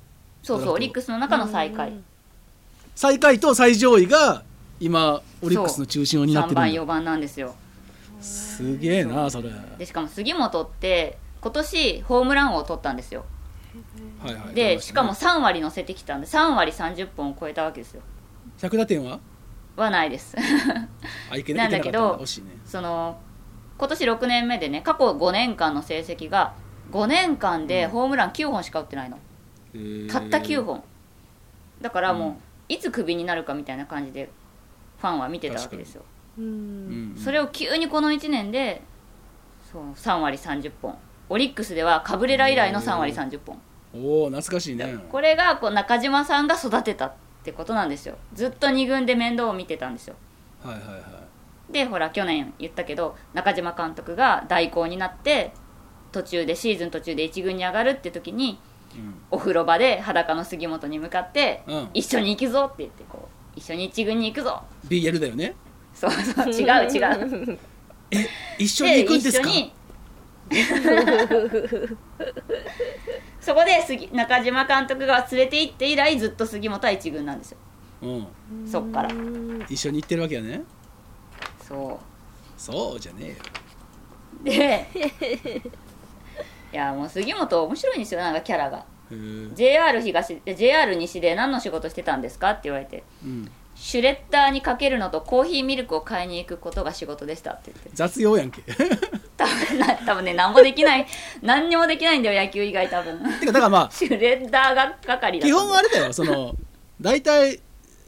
[0.43, 1.95] そうそうオリックスの中の最下位。
[2.95, 4.43] 最下位と最上位が
[4.81, 6.83] 今オリックスの中心を担っ3番てるんだ。
[6.83, 7.55] 4番なんですよ
[8.25, 9.51] すげえなそれ。
[9.51, 13.25] はでしかも杉本って今年ホームラン王を取ったんですよ。
[14.25, 18.03] いはいでしかも3割乗せてきたんで3割30本を超えたわけですよ。
[18.59, 19.21] 100打点は？
[19.77, 20.37] はないです。
[21.31, 22.25] あいけなんだけどね。
[22.65, 23.19] その
[23.77, 26.55] 今年6年目でね過去5年間の成績が
[26.93, 29.19] 5年間でホームラン9本しか打ってないの、
[29.75, 30.11] へー。
[30.11, 30.83] たった9本。
[31.81, 32.39] だからも
[32.71, 34.31] う、いつクビになるかみたいな感じで
[34.99, 36.03] ファンは見てたわけですよ、
[36.39, 37.17] ううんん。
[37.17, 38.83] それを急にこの1年で
[39.73, 40.97] そう3割30本。
[41.29, 43.59] オリックスではカブレラ以来の3割30本。
[43.95, 44.97] おお懐かしいね。
[45.11, 47.13] これがこう中島さんが育てたっ
[47.45, 48.17] てことなんですよ。
[48.35, 50.17] ずっと2軍で面倒を見てたんですよ。
[50.63, 51.73] はいはいはい。
[51.73, 55.53] でほら去年言ったけど中島監督が代行になって
[56.13, 58.59] 途中でシーズン途中で1軍に上がるって時に
[59.31, 61.89] お風呂場で裸の杉本に向かって「うん。
[61.95, 64.63] 一緒に行くぞ」って言ってこう一緒に1軍に行くぞ。
[64.89, 65.55] BL だよね
[65.95, 67.59] そうそう違う違う。
[68.59, 69.49] 一緒に行くんですか？
[73.41, 77.59] そこで杉中島監督が連れて行って以来ずっと杉本は1軍なんですよ。
[78.03, 78.27] うん。
[78.71, 79.09] そっから。
[79.09, 80.63] うん一緒に行ってるわけやね。
[81.67, 81.99] そ
[82.57, 83.35] そうじゃねえよ。
[84.43, 84.87] うで
[86.73, 88.85] いやもう杉本面白いんですよなんかキャラが。
[89.55, 93.03] JR 東で JR 西で何の仕事してたんですかって言われて。
[93.25, 98.63] うんシュレッダーにかけるのとコーヒーミルクを買いに行くことが仕事でしたって言って雑用やんけ。
[98.63, 98.73] て
[99.37, 101.07] 多分な 多分ね何もできない
[101.43, 103.19] 何にもできないんだよ野球以外多分。
[103.19, 106.55] かだからまあ シュレッダーが係だ基本あれだよその
[107.01, 107.61] 大体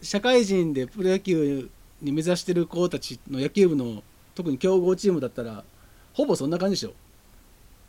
[0.02, 1.68] 社会人でプロ野球
[2.00, 4.02] に目指してる子たちの野球部の
[4.34, 5.64] 特に強豪チームだったら
[6.12, 6.94] ほぼそんな感じでしょ。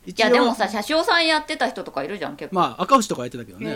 [0.05, 3.69] いやでもさ車掌さんやってた人とかいるじゃん結構、まあ赤星とかやってたけどね。
[3.71, 3.75] へ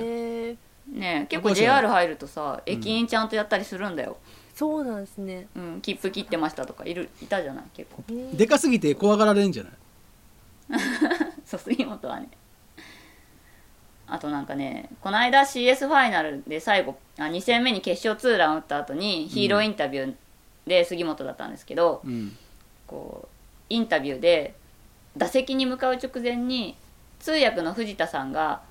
[0.52, 0.56] え
[0.92, 4.18] ね結構 JR 入るとさ駅員ちゃんとやったりするんだよ、
[4.54, 5.48] そうなんですね。
[5.56, 8.04] うん、切符切ってましたとかいるいたじゃない結構。
[8.10, 8.36] うん。
[8.38, 9.74] でかすぎて怖がられるんじゃない？
[11.46, 12.30] そう杉本はね。
[14.08, 20.16] あとなんかねこの間 CS ファイナルで最後あ2戦目に決勝ツーラン打った後にヒーローインタビュー
[20.68, 22.36] で杉本だったんですけど、うん。
[22.88, 23.28] こう
[23.70, 24.54] インタビューで
[25.16, 26.76] 打席に向かう直前に
[27.20, 28.71] 通訳の藤田さんがうん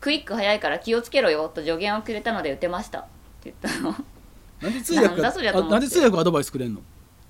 [0.00, 3.00] クイック早いから気をつけろよ」と助言をくれたので打てました。
[3.00, 3.04] っ
[3.42, 3.94] て言ったの。
[4.60, 5.76] なんで通訳なんだそりゃと思って。
[5.76, 6.80] あなんで通訳アドバイスくれんの？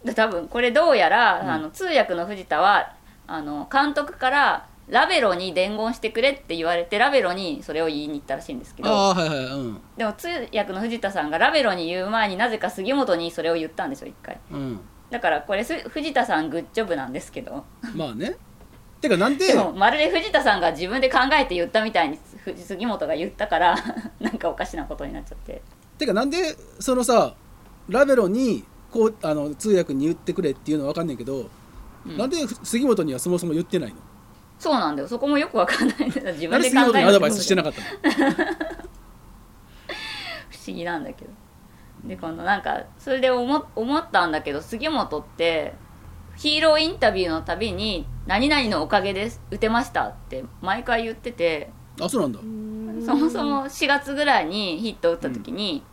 [0.05, 1.51] で多分これどうやら、うん。
[1.51, 2.93] あの通訳の藤田は
[3.27, 8.91] あの監督からラベロに伝言してくれって言われてラベロにそれを言いに行ったらしいんですけど。
[8.91, 9.81] ああはいはいうん。
[9.97, 14.39] でも通訳の藤田さんがラベロに言う前になぜか杉本にそれを言ったんですよ一回。
[14.51, 14.81] うん。
[15.11, 17.65] だからこれす藤田さんグッジョブなんですけど。
[17.95, 18.37] まあね
[19.01, 19.49] てかなんで？
[19.49, 23.77] でもまるで藤田さんが自分で考えて言ったみたいにふ杉本が言ったから
[24.21, 25.63] なんかおかしなことになっちゃって。
[25.99, 27.35] てかなんでそのさ
[27.89, 31.51] ラベロにこうあの通訳に言ってくれっていうのは分かんないけど、
[32.07, 32.17] うん。
[32.17, 33.97] なんで杉本にはそもそも言ってないの？
[34.59, 35.09] そうなんだよ。
[35.09, 36.09] そこもよくわかんない。
[36.09, 38.35] ん だ自分で考えて杉本にアドバイスしてなかったの？
[40.51, 41.31] 不思議なんだけど。
[42.05, 45.73] で今度なんかそれで思思ったんだけど杉本って
[46.37, 51.71] ヒーローインタビューのたびに「何々のおかげです打てました」って毎回言ってて
[52.01, 52.41] あそうなんだ。
[52.41, 53.03] うん。
[53.05, 55.85] そもそも4月ぐらいにヒットを打った時に、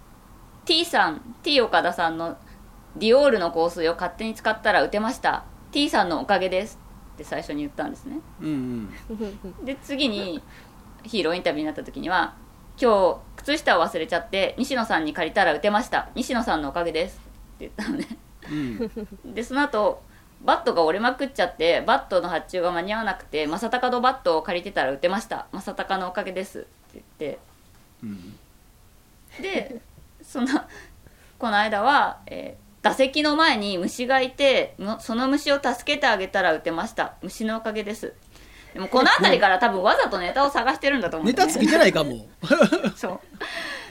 [0.66, 2.38] T さん T 岡田さんの
[2.96, 5.46] ディオールの香水を勝手に使ったら打てました。
[5.72, 6.80] T さんのおかげです。
[7.14, 8.20] って最初に言ったんですね。
[8.42, 8.94] うん
[9.64, 10.42] で次に
[11.04, 12.36] ヒーローインタビューになった時には
[12.82, 16.10] 「今日靴下を忘れちゃって西野さんに借りたら打てました。
[16.16, 17.22] 西野さんのおかげです」
[17.56, 18.08] って言ったのね。
[18.50, 18.92] うん
[19.26, 19.34] うん。
[19.34, 20.02] でその後
[20.44, 25.48] バットが折れまくっちゃってバットの発注が間に合わなくて正隆のバットを借りてたら打てました。
[25.52, 26.60] 正隆のおかげです。
[26.60, 27.40] って言って。
[28.04, 28.36] うん。
[29.42, 29.82] で
[30.24, 30.48] その
[31.38, 37.14] この間は、えー打席の前に虫がいてむその虫を助けてあげたら打てました。
[37.22, 38.14] 虫のおかげです。
[38.74, 41.34] でもこの辺りから多分わざとネタを探してるんだと思うね。
[41.34, 42.28] ネタつけてないかも。
[42.96, 43.20] そう。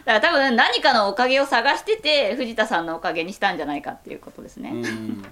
[0.05, 5.25] だから多分何かのおかげを探してて藤田さんのおかげにしたんじゃないかっていうことですね、うん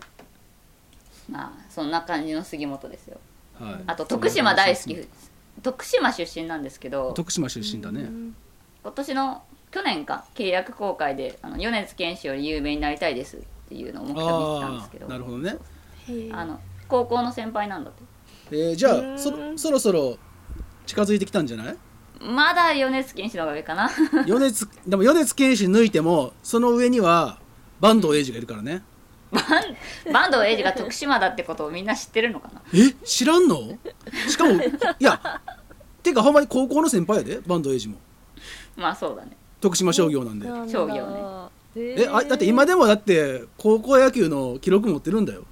[1.29, 3.19] まあそんな感じの杉本ですよ。
[3.59, 3.75] はい。
[3.87, 5.09] あと徳島大好き。
[5.63, 7.13] 徳島出身なんですけど。
[7.13, 8.09] 徳島出身だね。
[8.83, 15.07] 今年の去年か契約公開であの米津玄師より有名になりたいですっていうのを目標にしてたんですあけど。
[15.07, 15.57] あなるほどね。
[16.33, 18.03] あの高校の先輩なんだって。
[18.51, 20.17] えーじゃあうんそそろそろ
[20.87, 21.77] 近づいてきたんじゃない？
[22.21, 23.91] まだ米津玄師の方が上かな。
[24.27, 27.39] 米津でも米津玄師抜いてもその上には
[27.83, 28.83] 坂東英二がいるからね
[29.33, 32.63] 坂東英二が徳島だってことをみんな知ってるのかな？
[32.73, 33.79] え知らんの？
[34.29, 34.61] しかもい
[35.01, 35.41] や
[36.03, 37.99] てかほんまに高校の先輩やで坂東英二も。
[38.77, 39.37] まあそうだね。
[39.61, 40.47] 徳島商業なんで。
[40.71, 45.45] 商業へえあだって今でもだって高校野球の記録持ってるんだよ。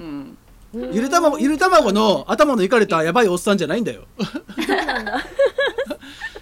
[0.00, 0.36] うん。
[0.74, 4.02] うんゆで卵ゆで卵の頭のいかれたやばいおっさんじゃないんだよ。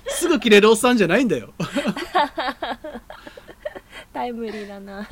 [0.08, 1.54] すぐ切れるおっさんじゃないんだよ。
[4.12, 5.08] タイムリーだな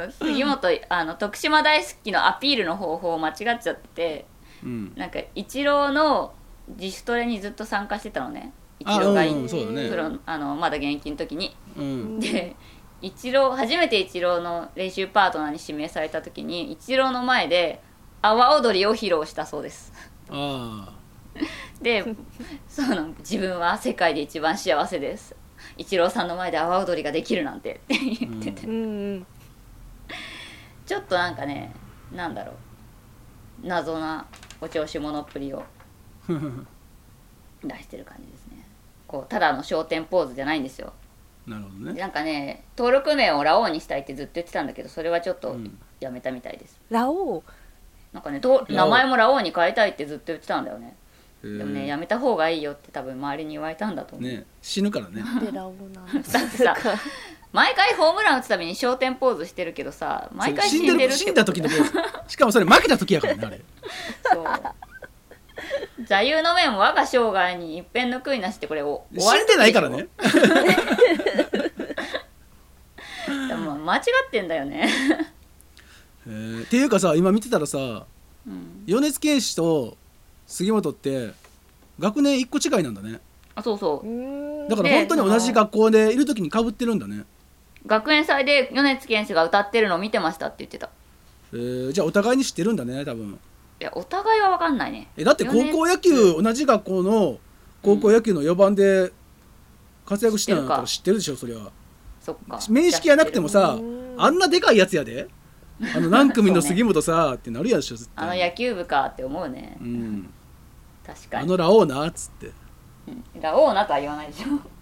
[0.00, 4.26] でも杉本あの徳島大好きのアピールの方法を間違っちゃって
[4.62, 4.92] うん。
[4.96, 6.34] なんかイチローの
[6.68, 8.52] 自主トレにずっと参加してたのね。
[8.80, 9.88] イチあローがいうんそうだね。
[9.88, 11.56] プロあのまだ現役の時に。
[11.76, 12.20] うん。
[12.20, 12.56] で
[13.02, 17.82] イチロー初めてイチローの練習パートナーに指名された時にイチローの前で
[18.22, 19.92] 阿波踊りを披露したそうです。
[20.30, 20.92] あ
[21.82, 22.04] で
[22.66, 25.36] その自分は世界で一番幸せです。
[25.76, 28.76] イチローさんの前で阿波踊りができるなんてって言ってて、うんう
[29.16, 29.26] ん
[30.86, 31.74] ちょっとなんかね
[32.12, 33.66] なんだろう。
[33.66, 34.26] 謎な
[34.60, 35.62] お調子者っぷりを。
[36.28, 36.32] あ
[37.64, 38.66] 出してる感じですね。
[39.06, 40.92] こうただの焦点ポーズじゃないんですよ。
[41.46, 42.00] なるほどね。
[42.00, 45.78] なんかね登録名をラオウにしたいってずっと言ってたんだけどそれはちょっとうん。
[45.98, 47.42] やめたみたいです、ラオウ？
[48.12, 50.94] なんかね名前もラオウに変えたいってずっと言ってたんだよね。
[51.42, 55.22] ででもねやめた方がいいよって多分周りに言われたんだと思う、ね死ぬからね。
[55.40, 56.74] でラオウなんだ だってさ
[57.52, 61.92] 毎回ホームラン打つたびに焦点ポーズしてるけどさ毎回死んでるって死んだ時のポーズ。
[62.28, 63.60] しかもそれ負けた時やからねあれ。
[64.32, 64.46] そう。
[66.04, 70.08] 座右の銘も我が生涯に一片の悔いなしってこれお終わる死んでないからね。
[73.48, 74.90] でも間違ってんだよね。
[76.26, 76.64] えー。
[76.64, 77.78] っていうかさ今見てたらさ
[78.46, 78.84] うん。
[78.86, 79.96] 米津玄師と
[80.46, 81.32] 杉本って
[81.98, 83.20] 学年1個違いなんだね。
[83.54, 84.68] あそうそう。
[84.68, 87.24] だから本当に同じ学校でいる時にかぶってるんだね
[87.86, 90.90] 学園祭で米津玄師が歌ってるのを見てましたって言ってた。
[91.52, 93.38] えーじゃあお互いに知ってるんだね多分。
[93.80, 95.08] いやお互いは分かんないね。
[95.16, 97.38] えだって高校野球同じ学校の
[97.82, 99.12] 高校野球の4番で
[100.04, 101.58] 活躍してたんだったら知ってるでしょそりゃ。
[102.20, 102.58] そっか。
[102.68, 104.14] 面識はなくてもさうん。
[104.18, 105.28] あんなでかいやつやで。
[105.94, 109.76] あの 何組の杉本さ、ってなるやでしょ絶あの対野球部かって思うね。
[109.80, 110.30] うん。
[111.06, 111.44] 確かに。
[111.44, 112.50] あのラオウなっつって。
[113.06, 113.40] うん。
[113.40, 114.76] ラオウなとは言わないでしょ。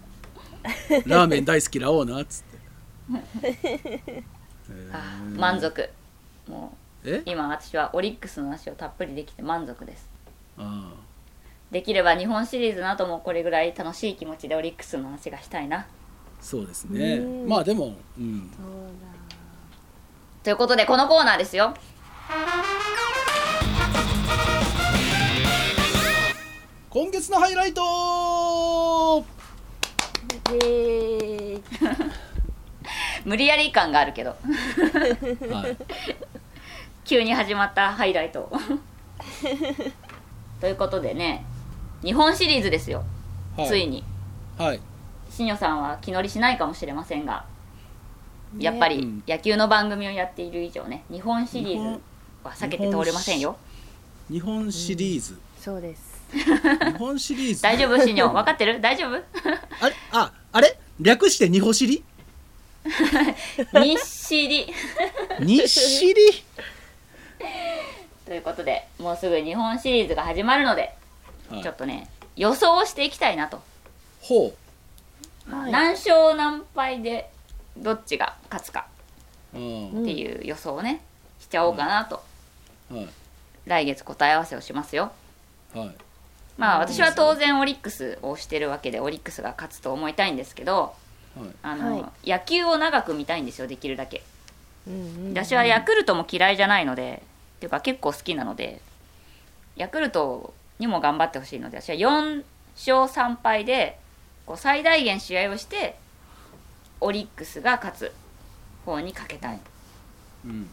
[1.05, 2.43] ラーメン大好きラオウなっつっ
[3.11, 5.39] あー。
[5.39, 5.89] 満足。
[6.47, 7.17] もえ？
[7.17, 10.09] う今私はオリックスの話をたっぷりできて満足です。
[10.57, 10.93] あ
[11.71, 15.79] できれば日本シリーズの後もこれぐらい楽しい気持ちでオリックスの話がしたいな。
[15.79, 15.85] あ
[16.39, 17.15] そうですね。
[17.17, 18.49] うんまあでも、うん、
[20.43, 21.73] ということでこのコーナーですよ。
[26.89, 29.25] 今月のハイライト。
[30.45, 31.63] だイエーイ
[33.25, 34.29] 無理やり感があるけど。
[34.29, 35.77] はい。
[37.03, 38.51] 急に始まったハイライト。
[40.61, 41.45] ということでね
[42.01, 43.03] 日本シリーズですよ、
[43.57, 43.67] はい。
[43.67, 44.03] ついに。
[44.57, 44.79] はい。
[45.29, 47.45] しにょさんは気乗りしないかもしれませんが、
[48.53, 52.01] ねやっぱりうん野球の番組をやっている以上ね日本シリーズ
[52.43, 53.57] は避けて通れませんよ。
[54.29, 56.23] 日本シリーズ、そうです。
[56.33, 56.41] 日
[56.97, 57.61] 本シリーズ。
[57.61, 57.99] 大丈夫？
[57.99, 58.79] しにょ分かってる？
[58.79, 59.15] 大丈夫？
[59.81, 59.95] あれ？
[60.11, 60.79] ああれ？
[60.99, 62.03] 略して日本シリ？
[62.85, 64.73] 日シリ
[65.39, 66.15] 日シリ
[68.25, 70.95] ということでもうすぐ日本シリーズが始まるので、
[71.49, 71.63] はい。
[71.63, 73.61] ちょっとね予想をしていきたいなと、
[74.21, 74.53] ほ
[75.49, 75.71] はい。
[75.71, 77.29] 何勝何敗で
[77.77, 78.87] どっちが勝つか
[79.51, 81.01] っていう予想をね
[81.39, 82.23] しちゃおうかなと、
[82.91, 83.07] はい。
[83.65, 85.11] 来月答え合わせをしますよ。
[85.73, 85.95] はい。
[86.57, 91.04] まあ私は当然オリックスをしてるわけでオリックスが勝つと思いたいんですけどはい
[91.63, 94.23] あの、は野球を長く見たいんですよできるだけ。
[94.87, 97.23] うんうん私はヤクルトも嫌いじゃないので
[97.57, 98.81] っていうか結構好きなので
[99.75, 102.43] ヤクルトにも頑張ってほしいので私は4
[102.75, 103.97] 勝3敗で
[104.45, 105.97] こう最大限試合をして
[107.01, 108.11] オリックスが勝つ
[108.85, 109.59] 方にかけたい。
[110.45, 110.69] うん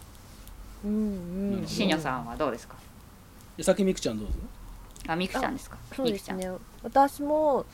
[0.85, 1.59] うん。
[1.61, 1.67] うん。
[1.67, 2.77] しにょさんはどうですか？
[3.57, 4.35] で先みくちゃんどうぞ。
[5.09, 5.77] あみくちゃんですか？
[5.97, 6.37] そうみくちゃん。
[6.37, 7.65] ですね私も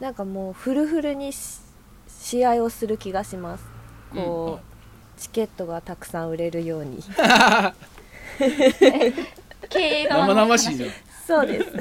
[0.00, 1.58] なんかもうフルフルにし
[2.18, 3.64] 試合をする気がします。
[4.12, 4.60] こう、はい
[5.18, 7.02] チケットがたくさん売れるように。
[9.68, 10.78] 経営側生の々しい。
[10.78, 10.86] な
[11.26, 11.70] そうです。
[11.70, 11.74] っ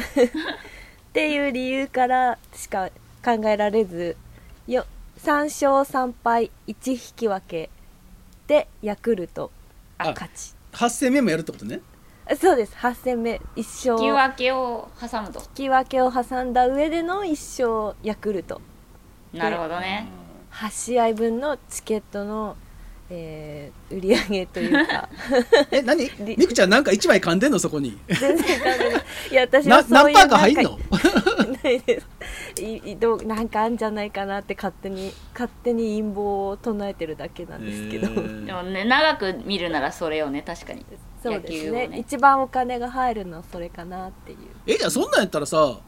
[1.14, 2.90] ていう理由からしか
[3.24, 4.18] 考えられず
[4.68, 4.86] よ
[5.24, 5.72] 3勝
[6.10, 7.70] 3敗1引き分け
[8.48, 9.52] でヤクルト
[10.00, 10.54] あ勝ち。
[10.74, 11.82] 8戦目もやるってことね。
[12.30, 12.74] あそうです。
[12.76, 13.40] 8戦目。
[13.56, 13.94] 1勝。
[13.94, 15.42] 引き引分けを挟むと。
[15.54, 17.30] き分けを挟んだ上での1
[17.84, 18.62] 勝ヤクルト。
[19.32, 20.08] なるほどね
[20.60, 22.56] 8試合分のチケットの、
[23.10, 25.08] えー売り上げというか。
[25.72, 26.10] え何？
[26.38, 27.98] みくちゃんなんか1枚噛んでんのそこに？
[28.08, 29.02] 全然関係ない。
[29.32, 30.72] いや 私なはそういう何パーか入んの？
[30.72, 32.02] なんかないで
[32.56, 38.46] すいいどうなんかあんじゃないかなって勝手に勝手に陰謀を唱えてるだけなんですけど、えー。
[38.46, 40.86] でもね長く見るならそれをね確かに。
[41.24, 41.88] そうですね。
[41.88, 42.00] ね。
[42.00, 44.38] 一番お金が入るのはそれかなっていう。
[44.66, 45.80] えじゃあそんなんやったらさ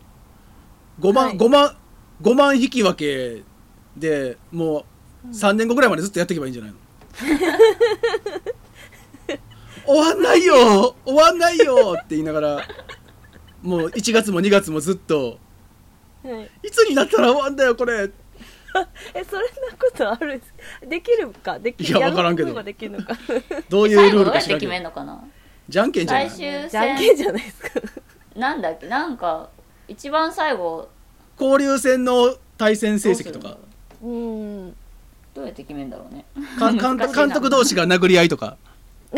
[1.02, 1.38] 5万、はい。
[1.38, 1.76] 5万
[2.22, 3.44] 5万引き分け
[4.00, 4.86] でも
[5.26, 6.78] う3年後ぐらいまでずっとやっていけばいいんじゃないの？
[9.86, 10.96] 終わんないよ！
[11.06, 11.94] 終わんないよ！
[11.98, 12.62] って言いながら
[13.62, 15.38] もう1月も2月もずっと
[16.24, 16.32] は
[16.64, 18.10] い、いつになったら終わんだよこれ！
[19.16, 19.46] えそんな
[19.80, 20.36] ことある？
[20.36, 20.54] んです
[20.88, 21.58] できるか？
[21.60, 22.54] できいやわからんけど。
[23.70, 24.70] どういうルールか知らんけど。
[24.70, 25.24] めんのかな？
[25.70, 27.70] じゃんけんじゃない最終じゃんけ戦んじゃないですか。
[28.36, 28.88] なんだっけ？
[28.88, 29.50] なんか
[29.88, 30.90] 一番最後。
[31.40, 33.58] 交流戦の対戦成績とか
[34.02, 34.76] うん。
[35.34, 36.26] どうやって決めんだろうね。
[36.58, 38.58] か監督 監督同士が殴り合いとか。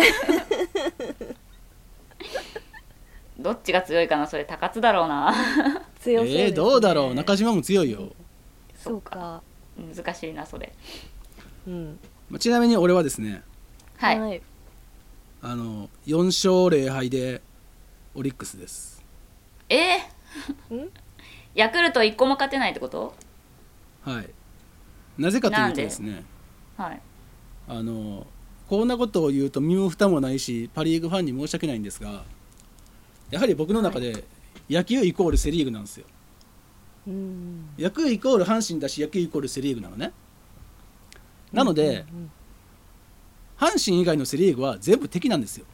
[3.39, 5.33] どっちが強いかなそれ高津だろうな。
[5.99, 7.15] 強そうえー、どうだろう。
[7.15, 8.13] 中島も強いよ、
[8.75, 9.41] そうか。
[9.95, 10.71] 難しいなそれ。
[11.67, 11.99] うん。
[12.29, 13.43] まあちなみに俺はですね。
[13.97, 14.41] はい、はい、
[15.41, 17.41] あの4勝0敗で
[18.15, 19.03] オリックスです。
[19.69, 20.75] えー？
[20.75, 20.89] ん？
[21.55, 23.15] ヤクルト1個も勝てないってこと？
[24.03, 24.29] はい
[25.21, 26.23] なぜかというとですね
[26.77, 27.01] はい。
[27.67, 28.27] あの
[28.67, 32.23] こんなことを言うと身も蓋もないしパ・リーグファンに申し訳ないんですが
[33.29, 34.23] やはり僕の中で
[34.69, 36.05] 野球イコールセ・リーグなんですよ。
[37.07, 37.69] うん。
[37.77, 40.11] 野球イコール阪神だし野球イコールセ・リーグなのね。
[41.51, 42.31] なので、うん。
[43.57, 45.65] 阪神以外のセ・リーグは全部敵なんですよ。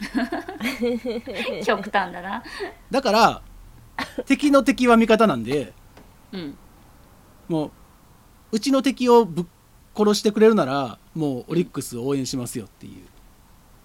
[1.64, 2.42] 極端だな。
[2.90, 3.42] だから
[4.26, 5.72] 敵の敵は味方なんで
[6.32, 6.56] うん。
[7.48, 7.70] もう
[8.52, 9.44] うちの敵をぶっ
[9.96, 13.02] 殺してくれるならもうオリックスを応援しますよっていう。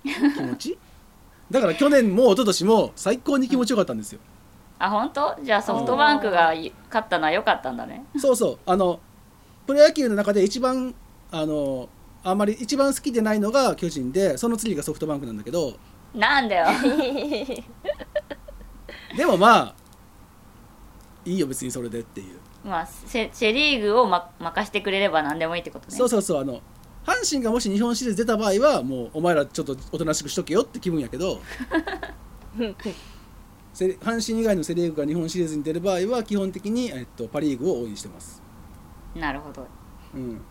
[0.04, 0.78] 気持ち？
[1.52, 4.20] だから去年も一昨年も最高に気持ちよかったんですよ、
[4.80, 5.38] あ本当？
[5.44, 8.06] じゃあソフトバンクがい勝ったのは良かったんだね。
[8.18, 8.60] そうそう。
[8.66, 9.00] あの
[9.66, 10.94] プロ野球の中で一番
[11.32, 11.90] あの
[12.24, 15.78] あんまり一番好きでないのが巨人でその次がソフトバンクなんだけど。
[16.14, 16.68] なんだよ。
[19.16, 19.76] でもまあ
[21.26, 25.96] いいよ別にそれでっていう、まあセセ・リーグを、ま、任してくれれば何でもいいってことね。
[25.96, 26.62] そうそうそうあの
[27.06, 31.40] 阪神がもし日本シリーズ出た場合はもうお前らちょっとおとなしくしとけよって気分やけど
[33.74, 38.44] セ阪神以外のセ・リーグが日本シリーズに出る場合は基本的に、えっと、パ・リーグを応援してます、
[39.16, 39.66] なるほど。
[40.14, 40.42] うん、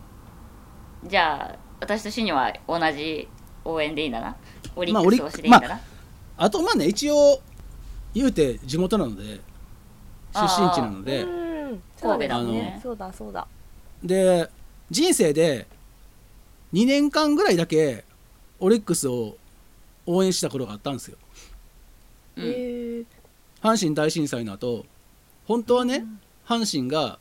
[1.03, 3.27] じゃあ私とシニは同じ
[3.63, 4.35] 応援でいいんだな？
[4.75, 5.79] オリックス推しでいいんだな、
[6.37, 7.39] あとまあね一応
[8.15, 9.41] 言うて地元なので
[10.33, 11.25] 出身地なので
[11.67, 12.79] うん神戸だもんね。
[12.81, 13.47] そうだそうだ
[14.03, 14.49] で
[14.89, 15.67] 人生で
[16.73, 18.05] 2年間ぐらいだけ
[18.59, 19.37] オリックスを
[20.05, 21.17] 応援した頃があったんですよ。
[22.37, 22.43] うん。
[22.43, 22.47] へ
[22.99, 23.03] え
[23.61, 24.85] 阪神大震災の後
[25.45, 26.05] 本当はね、
[26.45, 27.19] 阪神が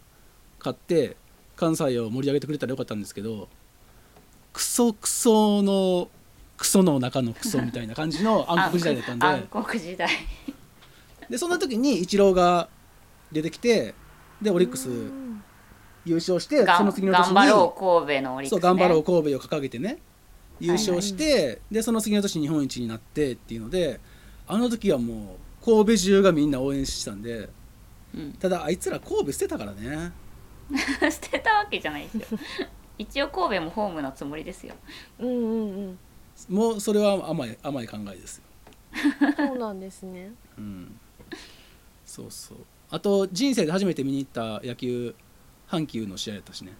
[0.58, 1.16] 勝って
[1.54, 3.48] 関西を盛り上げてくれたらよかったんですけど
[4.52, 6.08] クソクソの
[6.56, 9.26] クソの中のクソみたいな感じの 暗黒時代だったんで。
[9.26, 10.10] 暗黒時代。
[11.28, 12.68] でそんな時にイチローが
[13.32, 13.94] 出てきて
[14.40, 14.88] でオリックス
[16.04, 19.98] 優勝してその次の年に頑張ろう神戸のオリックス、ね、そう頑張ろう神戸を掲げてね。
[20.58, 24.00] 優勝して、でその次の年日本一になってっていうので
[24.48, 27.50] あの時はもう神戸中がみんな応援してたんで
[28.16, 30.12] うん、ただあいつら神戸捨てたからね。
[31.00, 32.40] 捨てたわけじゃないですよ。
[32.98, 34.74] 一応神戸もホームのつもりですよ。
[35.18, 35.98] うんうんうん。
[36.48, 38.44] もうそれは甘い甘い考えですよ、
[39.36, 40.32] そうなんですね。
[40.58, 40.98] うん、
[42.04, 42.58] そうそう
[42.90, 45.14] あと人生で初めて見に行った野球
[45.68, 46.76] 阪急の試合やったしね。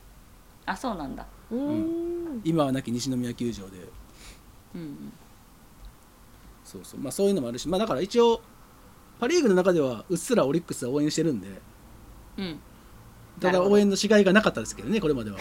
[0.64, 1.26] あそうなんだ。
[1.50, 2.40] うーん。
[2.44, 3.78] 今はなき西宮球場で。
[4.74, 5.12] うん
[6.64, 7.00] そうそう。
[7.00, 7.68] まあそういうのもあるし。
[7.68, 8.40] まあだから一応
[9.18, 11.48] パ・リーグの中ではうっすらオリックスは応援してるんで。
[12.38, 12.60] うん。
[13.40, 15.36] ただ応援のしがいがなかったですけどねこれまでは、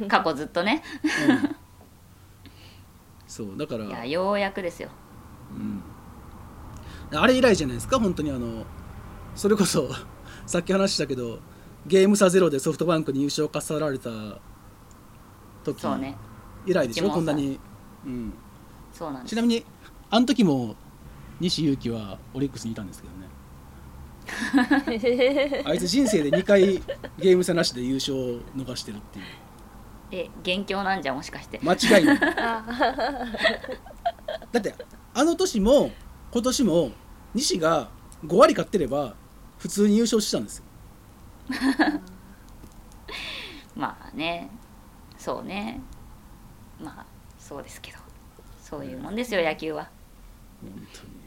[0.00, 0.82] う ん過去ずっとね。
[1.28, 1.56] うん。
[3.26, 3.84] そうだから。
[3.86, 4.88] いやようやくですよ。
[7.12, 7.98] うん、あれ以来じゃないですか？
[7.98, 8.64] 本当にあの
[9.38, 9.88] それこそ
[10.46, 11.38] さっき話したけど
[11.86, 14.10] ゲーム差ゼロでソフトバンクに優勝を重られた
[15.62, 16.16] 時そうね。
[16.66, 17.06] 以来でしょ？
[17.06, 17.60] 一門さんこんなに、
[18.04, 18.32] うん、
[18.92, 19.64] そうなんちなみに
[20.10, 20.74] あの時も
[21.38, 23.28] 西勇輝はオリックスにいたんですけどね。
[25.64, 26.82] あいつ人生で2回
[27.18, 29.24] ゲーム差なしで優勝を逃してるっていう。
[30.10, 31.60] え元凶なんじゃもしかして。
[31.62, 32.18] 間違いない。
[32.18, 32.64] だ
[34.58, 34.74] って
[35.14, 35.92] あの年も
[36.32, 36.90] 今年も
[37.34, 37.88] 西が
[38.26, 39.14] 5割勝ってれば
[39.58, 40.64] 普通に優勝したんですよ。
[43.76, 44.50] まあね。
[45.16, 45.80] そうね。
[46.80, 47.06] まあ
[47.38, 47.98] そうですけど。
[48.62, 49.88] そういうもんですよ野球は。
[50.60, 50.86] 本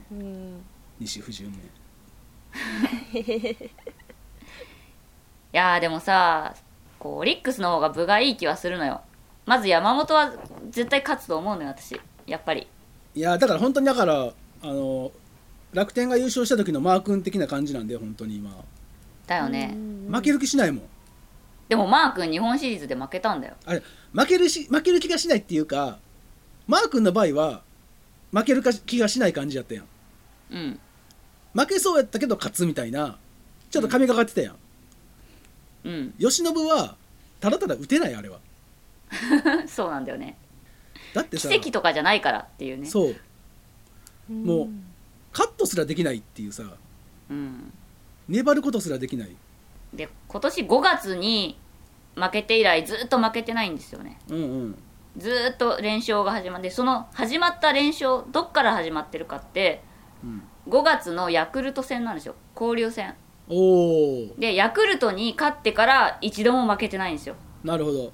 [0.09, 0.65] 当にうん。
[0.99, 1.51] 西不十名
[3.19, 3.69] い
[5.51, 6.53] やーでもさ
[6.99, 9.01] こうオリックスの方が分がいい気はするのよ。
[9.45, 10.31] まず山本は
[10.69, 11.99] 絶対勝つと思うのよ私。
[12.27, 12.67] やっぱり。
[13.15, 15.11] いやだから本当にだからあの
[15.73, 18.51] 楽天が優勝した時のマー君的な感じなんで本当に今。
[19.27, 19.75] だよね、
[20.09, 20.83] 負ける気しないもん。
[21.69, 23.55] でもマー君日本シリーズで負けたんだよ。
[23.65, 23.81] あれ
[24.13, 25.99] 負けるし負ける気がしないっていうか
[26.67, 27.61] マー君の場合は
[28.33, 29.85] 負けるか気がしない感じやったやん。
[30.51, 30.79] うん。
[31.53, 33.17] 負けそうやったけど勝つみたいな
[33.69, 34.55] ちょっと神がかってたやん、
[35.85, 36.13] うん。
[36.17, 36.97] 由伸は
[37.39, 38.39] ただただ打てないあれは。
[39.67, 40.37] そうなんだよね。
[41.13, 42.85] だってさ奇跡とかじゃないからっていうね。
[42.85, 43.15] そう。
[44.29, 44.43] うん。
[44.43, 44.69] もう
[45.31, 46.63] カットすらできないっていうさ
[47.29, 47.73] うん。
[48.27, 49.35] 粘ることすらできない。
[49.93, 51.57] で今年5月に
[52.15, 54.19] 負けて以来ずっと負けてないんですよね。
[54.29, 54.83] うんうん。
[55.17, 59.83] ずーっと連勝が始まってその始まった連勝どっから始まってるかって
[60.23, 60.43] うん。
[60.67, 62.35] 5月のヤクルト戦なんですよ。
[62.59, 63.15] 交流戦。
[63.49, 67.35] おおでヤクルトに勝ってから一度も負けてないんですよ。
[67.63, 68.13] なるほど。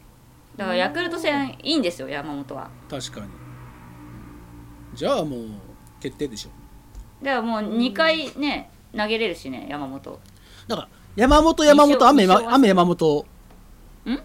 [0.55, 2.69] だからヤクルト戦いいんですよ山本は。
[2.89, 3.27] 確かに。
[4.95, 5.49] じゃあもう
[5.99, 6.49] 決定でしょ
[7.21, 10.19] だからもう2回ね投げれるしね山本。
[10.67, 13.25] だから山本山本雨雨山本。
[14.05, 14.19] ん？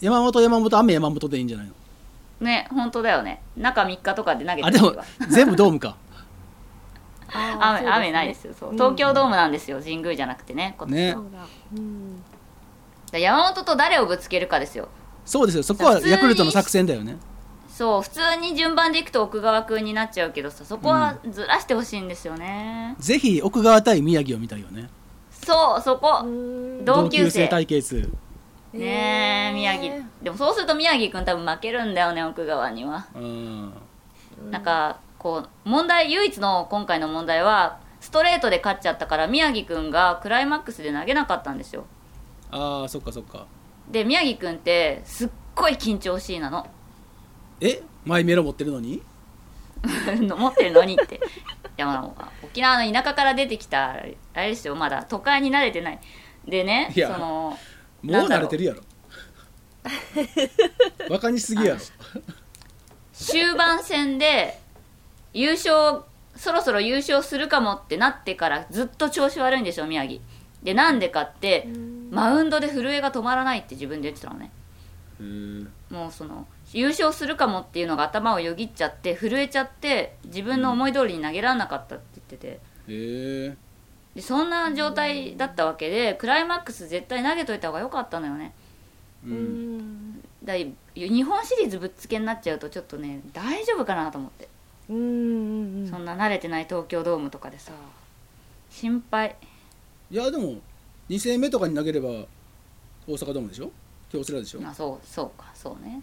[0.00, 1.72] 山本山本雨山本でいいんじゃないの？
[2.40, 3.40] ね本当だよね。
[3.56, 4.94] 中3日とかで投げてあでも
[5.30, 5.96] 全部ドームか。
[7.32, 8.54] 雨雨ないですよ。
[8.58, 8.72] そう。
[8.72, 11.16] 東京ドームなんですよ神宮じゃなくてね今年ね。
[13.18, 14.88] 山本と誰をぶつけるかですよ。
[15.24, 15.62] そうですよ。
[15.62, 17.16] そこはヤクルトの作戦だよね
[17.74, 24.88] そう普通に順番でいくと奥川君になっちゃうけどさそこはずらしてほしいんですよね、ぜひ奥川対宮城を見たいよね。
[25.32, 26.84] そうそこ、うん。
[26.84, 27.48] 同級生。
[27.48, 28.12] 対決。
[28.72, 29.92] ねえ宮城。
[30.22, 33.08] でもそうすると宮城君多分負けるんだよね奥川には。
[33.12, 33.72] うん。
[34.52, 41.86] なんかこう問題唯一の今回の問題はストレートで勝っちゃったから宮城くんがクライマックスで投げなかったんですよ。
[42.52, 43.46] ああそっかそっか。
[43.90, 46.66] で宮城くんってすっごい緊張しいなの
[47.66, 49.02] えマイメロ持ってるのに？
[50.36, 51.16] 持ってるのにって。
[51.16, 51.18] い
[51.78, 54.16] やまあ沖縄の田舎から出てきたあれ
[54.50, 55.98] ですよまだ都会に慣れてない。
[56.46, 57.58] でねいやその
[58.02, 58.82] もう慣れてるやろ。
[61.08, 61.80] バカにしすぎやろ。
[63.12, 64.60] 終盤戦で
[65.32, 66.02] 優勝
[66.36, 70.20] そろそろ優勝するかもってなってからずっと調子悪いんでしょ宮城。
[70.62, 71.68] でなんでかって
[72.10, 74.50] マウンドで震えが止まらないって自分で言ってたのね。
[75.90, 82.48] もうその優勝するかもっていうのが頭をよぎっちゃって震えちゃって自分の思い通りに投げられなかったって言ってて。
[82.48, 82.58] へ
[82.88, 83.56] え。
[84.14, 88.52] でそんな状態だったわけでクライマックス絶対投げといた方が良かったのよね。
[89.24, 89.78] ううん。
[89.78, 94.48] んだい日本シリーズぶっつけになっちゃうとちょっとね大丈夫かなと思って。
[94.90, 97.72] うんうんそんな慣れてない東京ドームとかでさ
[98.70, 99.36] 心配。
[100.10, 100.56] いやでも
[101.08, 102.26] 2戦目とかに投げれば大
[103.14, 103.70] 阪ドームでしょ？
[104.10, 106.00] 京セラでしょ、まあそうそうかそうね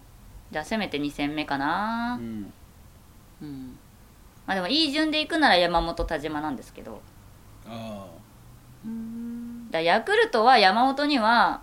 [0.51, 2.17] じゃあせめて2戦目かな。
[2.19, 2.53] うん、
[3.41, 3.77] うん。
[4.45, 7.01] まあでもいい順でいくなら山本田島なんですけど。
[7.65, 8.05] あ
[8.85, 9.69] うん。
[9.71, 11.61] だヤクルトは山本には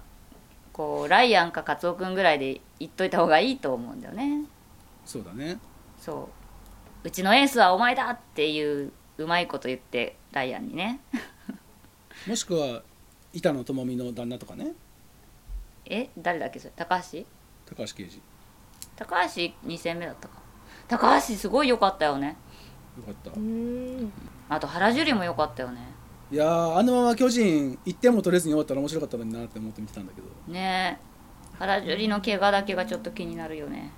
[0.73, 4.45] こうライアンかカツオ君ぐらいで言っといた方がいいと思うんだよね。
[4.47, 4.49] あ
[5.05, 5.59] そうだね。
[6.01, 6.31] そ
[7.05, 7.09] う。
[7.09, 11.01] うちのエースはお前だっていううまいこと言ってライアンにね。
[12.27, 12.83] もしくは
[13.33, 14.73] 板野友美の旦那とかね。
[15.85, 16.73] え誰だっけそれ？
[16.77, 17.25] 高橋？
[17.67, 18.23] 高橋奎二
[18.99, 20.35] 高橋2戦目だったか。
[20.89, 22.37] 高橋すごい良かったよね。
[22.97, 23.31] よかった。
[23.31, 24.13] うん。
[24.49, 25.79] あと原樹里も良かったよね。
[26.33, 30.27] いやーあのまま巨人1点も取れずに終わったら面白かったのになって思って見てたんだけど。
[30.53, 31.57] ねえ。
[31.59, 33.93] 原樹里の怪我だけがちょっと気になるよね。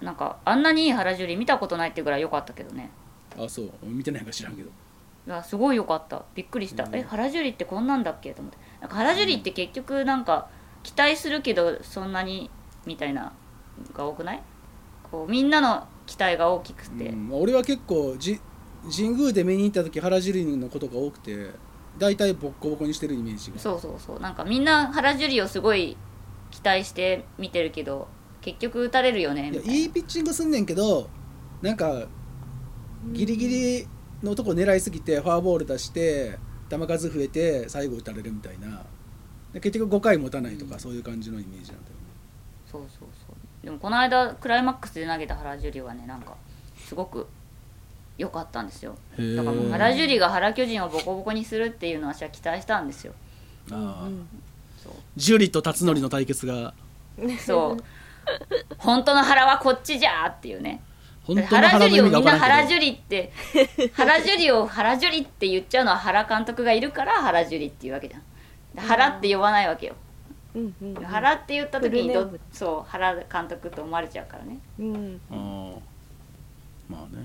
[0.00, 2.90] なんかあんなにいい原樹里見たことないってぐらい良かったけどね。
[3.38, 3.70] あそう。
[3.82, 4.70] 俺見てないか知らんけど。
[4.70, 6.24] いやすごい良かった。
[6.34, 6.96] びっくりした、うん。
[6.96, 8.32] え原樹里ってこんなんだっけ？
[8.32, 8.56] と思って。
[8.80, 10.48] なんか原樹里って結局なんか
[10.82, 12.50] 期待するけどそんなに
[12.86, 13.34] みたいな
[13.94, 14.42] が多くない？
[15.10, 18.40] こうみんなの期待が大きくて、うんまあ俺は結構じ
[18.96, 21.50] 神宮で見に行った時原樹里のことが多くて
[21.98, 23.58] 大体ボッコボコにしてるイメージが。
[23.58, 24.20] そうそうそう。
[24.20, 25.96] なんかみんな原樹里をすごい
[26.50, 28.08] 期待して見てるけど
[28.40, 29.72] 結局打たれるよねみたいな。
[29.72, 31.10] いいピッチングすんねんけど
[31.60, 32.06] なんか
[33.12, 33.88] ギリギリ
[34.22, 36.38] のとこ狙いすぎてフォアボール出して
[36.70, 38.84] 球数増えて最後打たれるみたいな。
[39.52, 42.02] で結局5回持たないとか、そういう感じのイメージなんだよね。
[42.70, 42.99] そうそうそう
[43.64, 46.34] でもこの間クライマックスで投げた原樹里はねなんか
[46.78, 47.26] すごく
[48.16, 48.96] 良かったんですよ。
[49.18, 53.12] へだからもう原樹里が原巨人をボコボコにするっていうのは私は期待したんですよ。
[53.70, 54.08] ああ
[54.82, 54.92] そう。
[55.16, 56.74] ジュリと辰徳の対決が。
[57.38, 57.84] そう。
[58.78, 60.82] 本当の原はこっちじゃーっていうね。
[61.26, 63.32] 原樹里をみんな原樹里って
[63.92, 68.22] 原樹里を原樹里って言っちゃうのは原監督がいるから原樹里っていうわけじゃん。
[68.74, 69.94] で原って呼ばないわけよ。
[69.94, 70.09] うん
[70.54, 74.58] うんうん原って言った時にどそう原監督と思われちゃうからね。
[74.78, 75.20] うん。
[75.30, 75.78] ああ
[76.88, 77.22] まあね。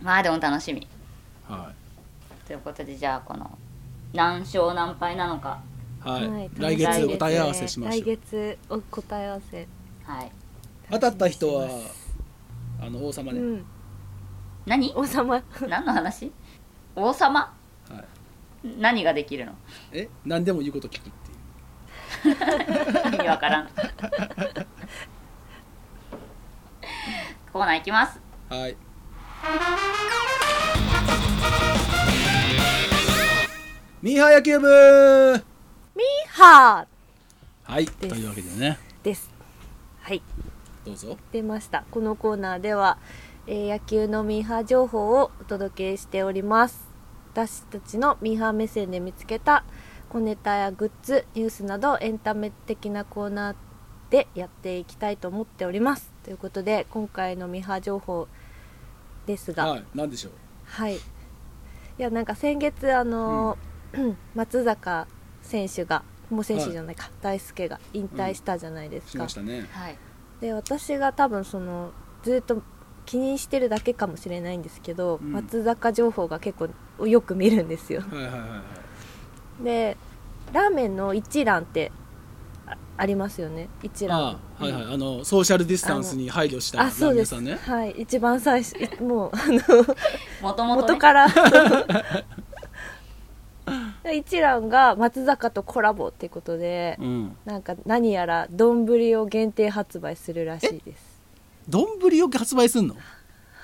[0.00, 0.86] まあでも楽しみ。
[1.46, 1.72] は
[2.46, 3.58] ということでじゃあこの
[4.12, 5.62] 何勝何敗なのか。
[6.04, 6.28] い、はい。
[6.30, 6.50] はい。
[6.56, 9.68] 来月お答え合わせしましょ来う月お答え合わせ。
[10.04, 10.32] はい。
[10.90, 11.68] 当たった人は
[12.80, 13.64] あの王様ね、うん。
[14.66, 14.92] 何？
[14.94, 15.42] 王様。
[15.68, 16.32] 何の話？
[16.96, 17.52] 王様？
[17.90, 18.04] は
[18.64, 19.52] い、何ができるの？
[19.92, 20.08] え？
[20.24, 21.10] 何でも言うこと聞く
[23.14, 23.68] 意味わからん。
[27.52, 28.20] コーナーいきます。
[28.48, 28.76] はい。
[34.02, 35.44] ミーハー野球部。
[36.36, 36.86] は
[37.62, 37.92] はいす。
[37.92, 38.78] というわけでね。
[39.02, 39.30] ーです。
[40.00, 40.22] はい。
[40.84, 41.16] どうぞ。
[41.30, 41.84] 出ました。
[41.90, 42.98] このコーナーでは、
[43.46, 46.88] えー野球のミーハー情報をお届けしております。
[47.32, 49.64] 私たちのミーハー目線で見つけた
[50.14, 53.56] 小ネタやグッズニュースなどエンタメ的なコーナー
[54.10, 56.12] でやっていきたいと思っております。
[56.22, 58.28] ということで今回のミーハー情報
[59.26, 59.66] ですが。
[59.66, 60.32] はい何でしょう？
[60.66, 60.94] はい。
[60.96, 61.00] い
[61.98, 65.08] やなんか先月あのー 松坂
[65.42, 69.66] 選手がもう選手じゃないか、大輔が引退したじゃないですしか、ましたね。
[69.72, 69.98] はい。
[70.40, 71.90] で私が多分その
[72.22, 72.62] ずっと
[73.04, 75.32] 気にしてるだけかもしれないんですけど、うん。
[75.32, 76.56] 松坂情報が結
[76.98, 78.00] 構よく見るんですよ。
[78.02, 78.83] はいはいはいはい
[79.60, 79.96] で
[80.52, 81.90] ラーメンの一蘭って
[82.66, 83.68] あありますよね。
[83.82, 84.94] 一蘭ああはいはい。
[84.94, 87.78] あのソーシャルディスタンスに配慮したラあそーうです、メン屋さんね。
[87.78, 87.90] はい。
[88.02, 89.54] 一番最初い もうあの
[90.42, 91.26] もともと、ね、元から。
[94.12, 97.36] 一蘭が松坂とコラボっていうことでうん。
[97.44, 98.84] なんか何やら丼
[99.16, 101.20] を限定発売するらしいです。
[101.68, 101.86] 丼
[102.22, 102.96] を発売すんの？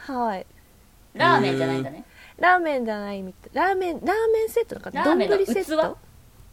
[0.07, 0.47] はい。
[1.15, 2.05] ラーメンじゃないんだね
[2.41, 5.99] ラーメンじゃないみたいラーメンラーメンセットとかラーメンの丼セット？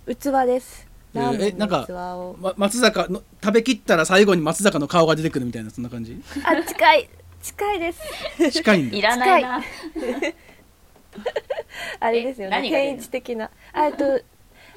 [0.08, 0.86] 器です。
[1.16, 6.22] えーラーメンえなんかの器を、ま、松坂の食べきったら最後に松坂の顔が出てくるみたいなそんな感じ？
[6.44, 7.10] あ近い
[7.42, 8.52] 近いです。
[8.52, 8.98] 近いんだ。
[8.98, 9.62] いらないな。
[12.00, 13.50] あれですよね天一的な。
[13.74, 14.22] あえっと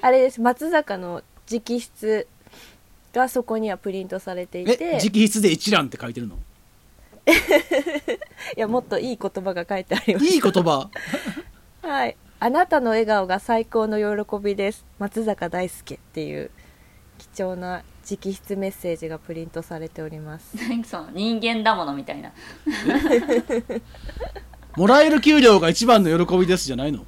[0.00, 0.40] あれです。
[0.40, 2.26] 松坂の直筆
[3.12, 4.78] がそこにはプリントされていて。
[4.80, 6.38] え直筆で一覧って書いてるの？
[8.56, 10.26] いやもっといい言葉が書いてあります。
[10.26, 10.90] いい言葉。
[11.82, 12.16] はい。
[12.40, 14.86] あなたの笑顔が最高の喜びです。
[14.98, 16.50] 松坂大輔っていう
[17.18, 20.56] 貴重な直筆メッセージがプリントされております。
[20.56, 22.32] 何その人間だものみたいな。
[24.76, 27.04] もらえる給料が一番の喜びですじゃないの？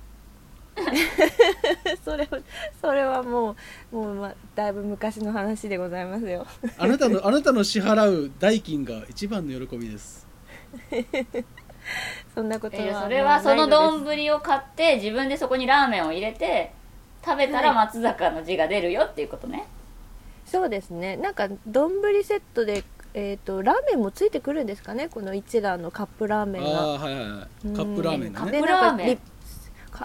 [2.05, 2.39] それは
[2.81, 3.57] それはも
[3.93, 6.47] うもう、ま、だいぶ昔の話でございますよ。
[6.79, 10.22] あなたのあなたの支払う代金が一番の喜びです
[12.35, 16.73] そんなことは、えーそれはその丼丼を買って自分でそこにラーメンを入れて
[17.25, 19.67] 食べたら松坂の字が出るよっていうことね、
[20.47, 21.17] そうですね。
[21.17, 21.91] なんか丼
[22.25, 25.09] セットでえー、とラーメンもついてくるんですかね？
[25.09, 26.79] この一蘭のカップラーメンあが。
[26.81, 27.77] あはいはいはい。
[27.77, 28.39] カップラーメンね。
[28.39, 29.19] でカップラーメン。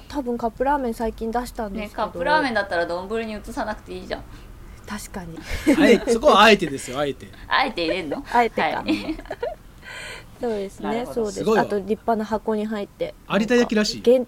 [0.09, 4.24] 多分カップラーメン最近出したんですけど、ねカップラーメンだったら丼に移さなくていいじゃん。
[4.86, 5.39] 確かに。
[6.11, 7.28] そこはあえてですよあえて。
[7.47, 8.22] あえて入れんの？
[8.30, 8.68] あえてか。
[8.68, 9.18] はい、
[10.40, 11.08] そうですね。
[11.12, 11.38] そうです。
[11.40, 11.64] すごいわ。
[11.64, 13.14] あと立派な箱に入って。
[13.30, 14.02] 有田焼らしい。
[14.02, 14.28] げん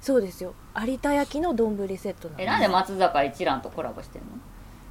[0.00, 0.54] そうですよ。
[0.76, 4.30] 有田焼の丼セットなんですえなんで松坂一蘭とコラボしてるの？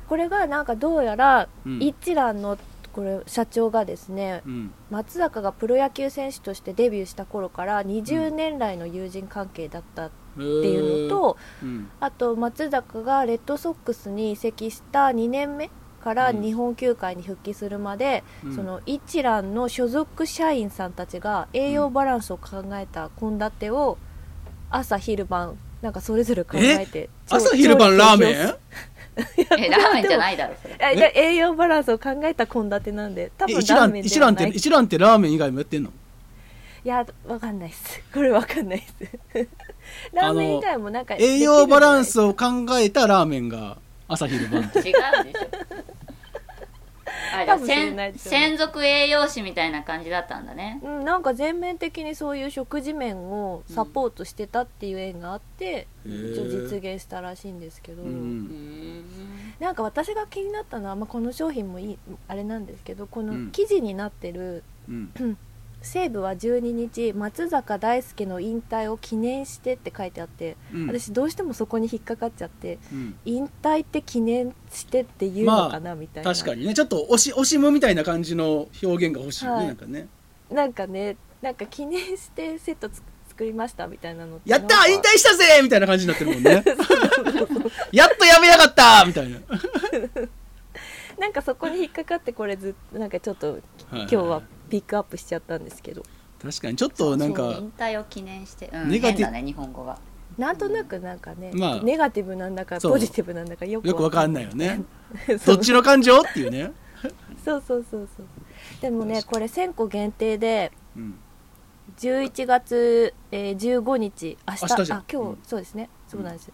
[0.08, 1.82] これがなんかどうやらうん。
[1.82, 2.58] 一蘭の
[2.94, 4.72] これ社長がですねうん。
[4.90, 11.90] 松坂がプロ野球選手としてデビューした頃から20年来の友人関係だったっていうのと、うん。
[12.00, 15.70] あと松坂がレッドソックスに移籍した2年目
[16.06, 16.42] からうん。
[16.42, 18.56] 日本球界に復帰するまで、うん。
[18.56, 23.98] その一蘭の所属社員さんたちが栄養バランスを考えた献立を
[24.70, 28.38] 朝昼晩なんかそれぞれ考えて調朝昼晩ラーメン？
[28.38, 31.12] ラーメンじゃないだろそれ。
[31.16, 35.90] 栄養バランスを考えた献立なんで多分え一蘭ラーメンで一蘭ってはない一蘭ってラーメン以外もやってんの？
[36.84, 38.00] いやわかんないっす。
[38.14, 39.48] これわかんないっす。
[40.14, 42.46] ラーメン以外もなんか栄養バランをスを考
[42.78, 43.78] えたラーメンが
[44.08, 44.96] 朝昼晩って違うでしょ。
[47.38, 50.80] あじゃ専専属栄養士みたいな感じだったんだね。
[50.84, 59.04] うん、なんか全面的にそういう食事面をサポートしてたっていう縁があって、へー一応実現したらしいんですけど、うん。
[59.60, 61.98] なんか私が気になったのは、まあ、この商品もいい
[62.28, 63.46] あれなんですけどこうん。
[63.46, 65.12] の記事になってるうん
[65.86, 70.88] 「西武は12日松坂大輔の引退を記念して」って書いてあって、うん。
[70.88, 73.16] 私どうしてもそこに引っかかっちゃってうん。
[73.26, 76.34] 引退って記念してって言うのかな、みたいな。
[76.34, 76.74] 確かにね。
[76.74, 79.68] ちょっと惜し惜しむみたいな感じの表現が欲しいよね、はい。
[79.68, 80.08] なんかね。
[80.50, 86.64] なんかねなんか記念してセットつ作りましたみたいなのやった引退したぜみたいな感じになってるもんね。
[87.92, 89.40] やっとやめやがったみたいな、
[91.20, 93.62] なんかそこに引っかかってこれずなんかちょっとはい。
[93.92, 96.04] 今日はピックアップしちゃったんですけど。
[96.42, 99.32] 確かにちょっとなんか引退を記念して、うん、ネガティブ。
[99.32, 99.98] ね日本語が。
[100.38, 104.84] なんとなくなんかね、まあネガティブなんだかポジティブなんだかよくよくわかんないよね。
[105.46, 106.72] どっちの感情っていうね、
[107.44, 108.26] そうそうそうそう。
[108.82, 111.16] でもねこれ1000個限定でうん、
[111.98, 114.62] 11月、えー15日明日。
[114.62, 115.00] 明日じゃん。
[115.00, 115.38] あ今日、うん。
[115.44, 115.90] そうですね。
[116.08, 116.52] そうなんです、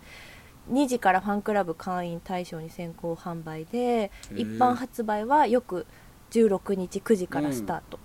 [0.72, 5.86] 2時からファンクラブ会員対象に先行販売で一般発売は翌
[6.32, 8.00] 16日9時からスタート、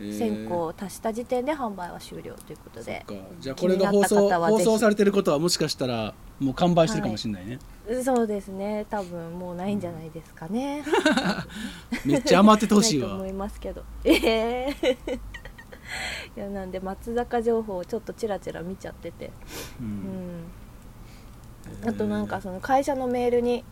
[0.00, 0.46] えー。
[0.46, 3.04] 1000個を足した時点で販売は終了ということで。
[3.06, 3.24] そっか。
[3.38, 7.58] じゃあこれが放気に送った方はぜひ送されてることはもしかしたらもう完売してるかもしれないね、
[8.02, 8.86] そうですね。
[8.90, 10.82] 多分もうないんじゃないですかね、
[12.04, 13.08] めっちゃ余っててほしいわ。
[13.08, 13.84] ないと思いますけど。
[14.04, 14.98] ええ
[16.36, 19.30] いやなんで松坂情報をちょっとチラチラ見ちゃってて、
[19.80, 19.88] ううん
[21.84, 23.64] ん、あとなんかその会社のメールに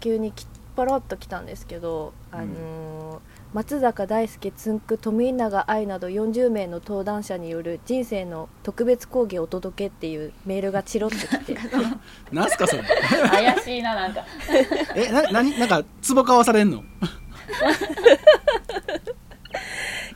[0.00, 0.46] 急にき
[0.76, 11.56] ポロッと来たんですけど、あのー松坂大輔つんく富永愛など40名の登壇者による人生の特別講義をお届けっていうメールがチロッと来て。
[12.30, 12.82] なんすかそれ？
[13.30, 14.22] 怪しいななんか。
[14.94, 15.82] えな何なんか
[16.14, 16.82] 壺買わされんの？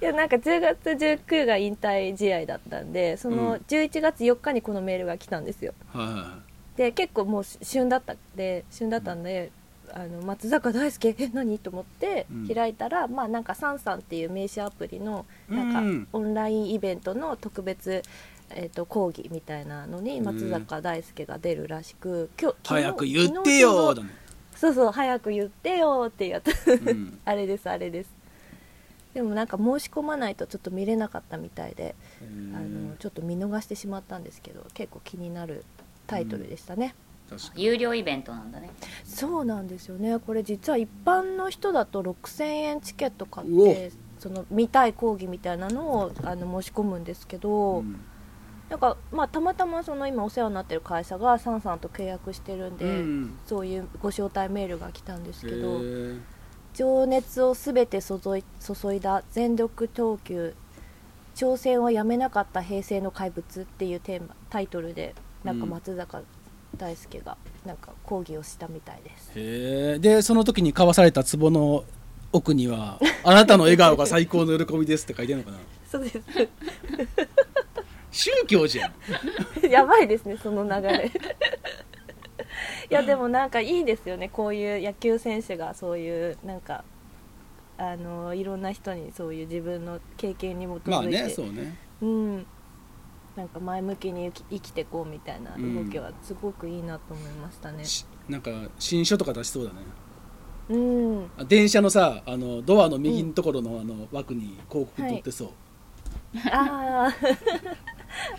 [0.02, 5.72] いやなんか10月19が引退試合だったんでその11月4日にこのメールが来たんですよ。
[5.92, 6.38] はいはいは
[6.76, 9.52] で結構もう旬だったんで旬だったんで、
[9.94, 11.58] あの松坂大輔え何？
[11.58, 12.48] と思ってうん。
[12.48, 16.08] 開いたら、まあなんかサンサンっていう名刺アプリのなんかうん。
[16.12, 18.02] オンラインイベントの特別、
[18.50, 23.94] えー、と講義みたいなのに松坂大輔が出るらしく今日早く言ってよ
[24.54, 26.52] そうそう早く言ってよってやつ。
[26.70, 28.22] うん、 あれですあれです。
[29.14, 35.64] でもなんか申し込まないとちょっと見れなかったみたいで、えあのーちょっと見逃してしまったんですけど結構気になる
[36.06, 36.94] タイトルでしたね、
[37.56, 38.70] 有料イベントなんだね。
[39.04, 40.18] そうなんですよね。
[40.18, 48.00] これ実は一般の人だと6000円チケット買ってその見たい講義みたいなのをあの申し込むんですけど、うん。
[48.70, 53.38] なんかまあたまたまその今お世話になってる会社がサンさんと契約してるんで、うん。
[53.46, 56.20] そういうご招待メールが来たんですけへど、ー。
[56.74, 60.54] 情熱をすべて注い注いだ全力投球
[61.34, 65.14] 挑戦をやめなかった平成の怪物っていうテーマタイトルで
[65.44, 65.70] なんかうん。
[65.70, 66.22] 松坂
[66.76, 69.98] 大輔がなんか講義をしたみたいです、へえ。
[69.98, 71.84] でその時に交わされた壺の
[72.32, 75.58] 奥には「あなたの笑顔が最高の喜びです」って書いてるのかな？
[75.90, 76.20] そうです。
[78.10, 78.92] 宗教じゃん。
[79.68, 81.10] やばいですねその流れ。
[82.90, 84.28] いやでもなんかいいですよね。
[84.28, 86.84] こういう野球選手がそういうなんか
[87.78, 91.74] あのいろんな人にそういう自分の経験に基づいて、まあねそうね。
[92.02, 92.46] うん、
[93.36, 97.84] なんか前向きに生き生きてこうみたいな動きはすごくいいなと思いましたね。
[97.84, 99.76] しなんか新書とか出しそうだね。
[100.68, 105.48] うん、あ電車のさあのドアの右のところのあの枠に広告取ってそう、
[106.50, 107.14] ああ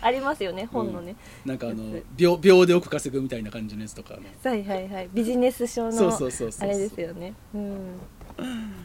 [0.00, 4.14] ありますよね本のね、なんかあの秒秒で億稼ぐみたいな感じのやつとか。
[4.14, 5.08] のはいはいはい。
[5.12, 6.68] ビジネス書そうのそうそうそう。
[6.68, 7.34] あれですよね。
[7.54, 8.00] うん。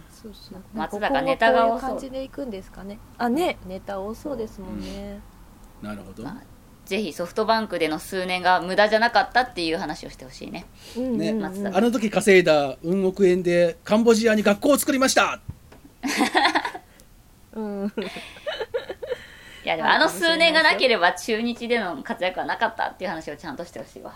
[0.10, 0.62] そうそう。
[0.74, 1.80] 松坂ネタが多そう。
[1.80, 2.99] こういう感じでいくんですかね。
[3.18, 3.57] あね。
[3.66, 5.22] ネタ多そうですもんね。
[5.82, 6.60] なるほど、まあ
[6.90, 10.66] ぜひソフトバンクでの数年が無駄じゃなかったっていう話をしてほしいね。
[10.98, 15.40] うんうんうん、松坂あの時稼いだ運億円でカンボジアに学校を作りました。
[17.54, 17.94] うん。
[19.64, 24.14] いやでもあの数年がなければ中日での活躍はなかったっていう話をちゃんとしてほしいわ。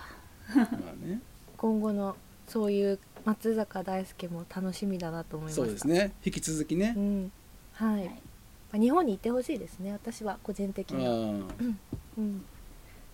[0.55, 0.66] まあ
[1.07, 1.20] ね。
[1.57, 2.16] 今後の
[2.47, 5.61] そういう松坂大輔も楽しみだなと思いました。
[5.61, 6.11] そうですね。
[6.26, 6.95] 引き続きね。
[6.97, 7.32] う、ん。
[7.74, 8.05] はい。
[8.05, 8.32] まあ
[8.80, 9.91] 日本にいてほしいですね。
[9.91, 11.11] 私は個人的あには。
[11.13, 11.76] ー
[12.17, 12.45] うん。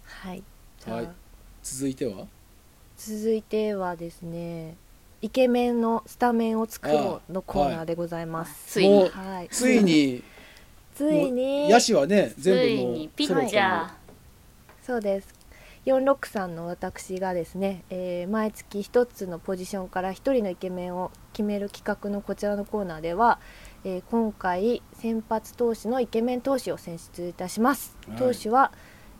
[0.03, 0.43] はい。
[0.85, 1.09] はい。
[1.63, 2.27] 続いては？
[2.97, 4.75] 続いてはですね
[5.21, 8.95] イケメンのスタメンを作ろうのコーナーでございます、ついに。
[8.95, 10.23] もうはい、ついに。
[10.95, 11.67] ついに。
[11.71, 13.89] 野手はねつ全部もういにピッチャー。
[14.85, 15.38] そうです
[15.85, 23.39] 463の私がですね、えー毎月1つのポジションから1人のイケメンを決める企画のこちらのコーナーでは、
[23.83, 28.17] えー今回先発投手のイケメン投手を選出いたします、はい。
[28.17, 28.71] 投手は、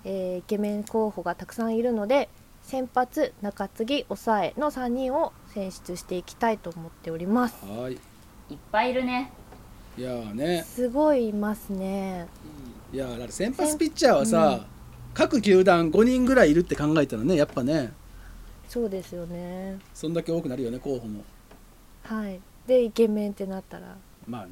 [0.03, 2.30] えーイケメン候補がたくさんいるので
[2.62, 7.66] 先発中継ぎ抑えの3人を選出していきたいと思っております。
[7.66, 7.93] はい。
[7.93, 9.32] いっぱいいるね。
[9.97, 10.64] いやーね。
[10.68, 12.28] すごいいますね。
[12.93, 14.66] いやーだから先発ピッチャーはさ、
[15.14, 17.91] 各球団5人ぐらいいるって考えたらねやっぱね。
[18.68, 19.80] そうですよね。
[19.93, 21.24] そんだけ多くなるよね候補も。
[22.03, 22.39] はい。
[22.68, 23.97] でイケメンってなったら。
[24.28, 24.51] まあね。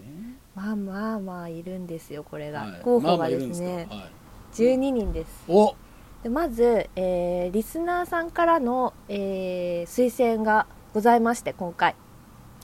[0.56, 2.82] まあまあまあいるんですよこれが、はい。
[2.82, 4.10] 候補がですね、は
[4.54, 5.44] い、12人です。
[5.48, 5.76] お。
[6.24, 11.96] でまず、えーリスナーさんからの、えー推薦がございまして今回。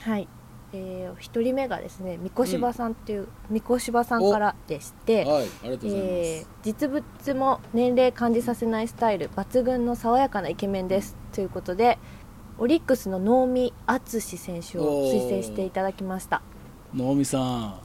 [0.00, 0.28] はい、
[0.76, 11.98] えー、1人目がですね三越柴さんっていう、三越柴さんからでして、はいありがとうございます、えー実物も年齢感じさせないスタイル抜群の爽やかなイケメンですということで
[12.58, 16.40] オリックスの能見篤選手を推薦していただきました。
[16.94, 17.80] 能見さん。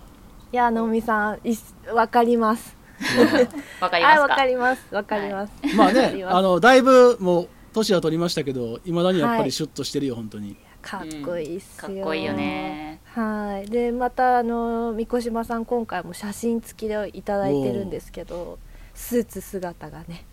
[0.52, 2.78] いや能見さんいすわかります。
[3.82, 4.96] わかりまはいわかります。
[4.96, 6.36] わかります、まあわかりねます。
[6.36, 9.44] あのだいぶもう年は取りましたけどいまだにやっぱはい。
[9.46, 13.00] りシュッとしてるよ、本当にかっこいいっすかよ、っこいいよね。
[13.14, 13.70] はい。
[13.70, 18.60] でまたあの三越島さん今回も写真付きでいただいてるんですけど
[18.94, 20.26] スーツ姿がね。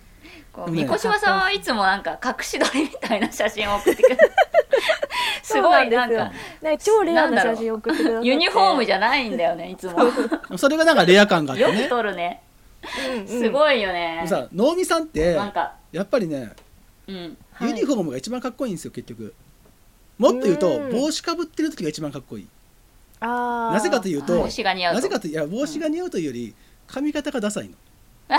[0.52, 4.18] こうね三越島さんはいつもなんか隠し撮りみたいな写真を送ってくる。
[5.42, 6.32] すごいなんか
[6.62, 8.28] ね超レアな写真送ってくださって。
[8.28, 9.98] ユニフォームじゃないんだよね いつも。
[10.56, 12.42] それがなんかレア感があってよくね撮るね。
[13.14, 13.26] うんうん。
[13.26, 14.24] すごいよね。
[14.26, 16.52] さ能見さんってなんかやっぱりね
[17.06, 17.36] うん。
[17.52, 17.68] はい。
[17.70, 19.34] ユニフォームが一番かっこいいんですよ結局
[20.18, 20.92] もっと言うとうん。
[20.92, 22.46] 帽子かぶってる時が一番かっこいい。
[23.20, 23.74] あー。
[23.74, 24.94] なぜかというと帽子が似合うと。
[24.96, 26.54] なぜかといういや帽子が似合うというより
[26.86, 27.74] 髪型がダサいの。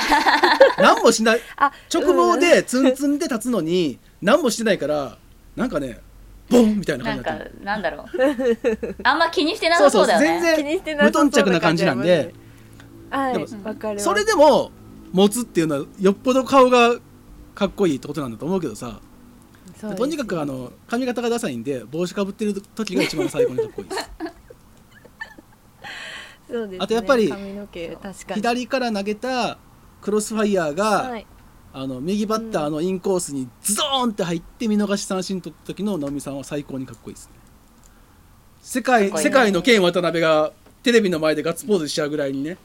[0.77, 1.41] 何もしない。
[1.55, 2.03] あ直
[2.33, 5.17] 毛でツンツンで立つのに何もしてないから
[5.55, 5.99] なんかね
[6.49, 7.95] ボンみたいななんか感じになってる。
[7.95, 8.15] なん
[8.67, 8.95] だろう。
[9.03, 10.39] あんま気にしてなさそうだよね。
[10.39, 12.33] そうそう気にしてなさそう無頓着な感じなんで。
[13.09, 14.03] はいでもわかるわ。
[14.03, 14.71] それでも
[15.13, 16.95] 持つっていうのはよっぽど顔が
[17.55, 18.99] かっこいいってことなんだと思うけどさ
[19.75, 24.09] そうですとにかくあの髪型がダサいんで帽子かぶってる時が一番最後にかっこいいです。
[26.49, 26.77] そうですね。
[26.79, 27.33] あとやっぱり
[28.33, 29.57] 左から投げた
[30.01, 31.25] クロスファイヤーが、はい。
[31.73, 37.33] あの右バッターのインコースにズドーンって入って見逃し三振取った時の直美さんは最高にかっこいいですね。
[38.61, 42.57] 世界世界のケン渡辺がテレビの前でガッツポーズしちゃうぐらいにね。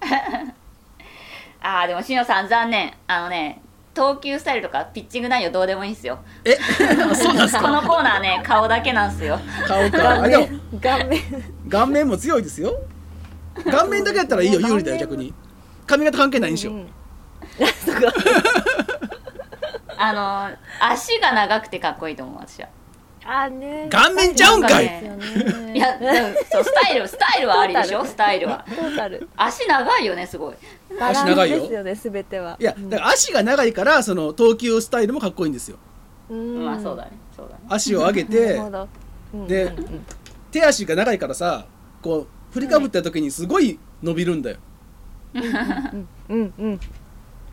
[1.62, 2.92] ああでもしのさん残念。
[3.06, 3.62] あのね
[3.98, 6.20] 投球スタイルとかピッチング内容どうでもいいんすよ。
[6.44, 6.56] え？
[7.10, 9.40] あ そうなんすこかのコーナーね顔だけなんすよ。
[9.66, 9.98] 顔か。
[9.98, 10.48] 顔あで
[10.80, 11.20] 顔面。
[11.68, 12.74] 顔面も強いですよ。
[13.68, 15.34] 顔面だけやったらいいよ有利だよ逆に。
[15.86, 16.88] 髪型関係ないんでしょ、うん。
[19.98, 22.68] あの足が長くてかっこいいと思う私は。
[23.26, 23.88] あね。
[23.90, 24.84] 顔面ちゃうんかい！
[24.84, 25.18] ね。
[25.74, 25.98] いや
[26.50, 28.04] そうスタイルスタイルはありでしょ？
[28.04, 28.64] スタイルは。
[28.68, 29.28] トータル。
[29.36, 30.54] 足長いよねすごい
[30.98, 32.56] バランス長いよですよね全ては。
[32.60, 35.76] いやだから足が長いからその投球スタイルもかっこいいんですよ。
[36.30, 36.64] うん。
[36.64, 37.60] まあそうだねそうだね。
[37.68, 38.88] 足を上げ なてるほど。
[39.34, 40.06] うんでうんうん。
[40.50, 41.66] 手足が長いからさ
[42.02, 44.56] こう振りかぶった時にすごい伸びるんだよ。
[45.34, 46.80] うんうん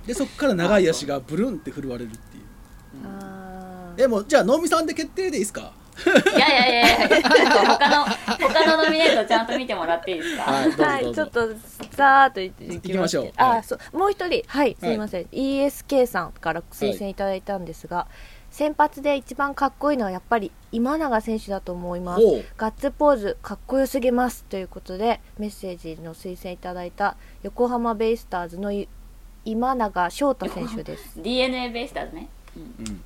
[0.07, 2.43] でそっから長い足がブルンって振るわれるっていう。
[3.05, 4.03] あー。
[4.03, 5.73] えもうじゃあ能見さんで決定でいいですか？
[6.35, 7.19] いやいやいやいや
[7.67, 8.05] 他の
[8.49, 11.49] 他のノミネートちゃんと見てもらっていいですか、はいちょっと
[11.91, 13.31] さーっといきましょう。
[13.37, 13.63] あ、はい。
[13.63, 14.43] そうもう一人。
[14.47, 18.07] はいすいません、ESK さんから推薦いただいたんですが、
[18.51, 22.21] 先発で一番かっこいいのはやっぱり今永選手だと思います。
[22.57, 28.87] ガッツポーズかっこよすぎますということでメッセージの推薦いただいた横浜ベイスターズのい
[29.43, 31.21] 今永翔太選手です。
[31.21, 33.01] DNA ベイスターズね、うん。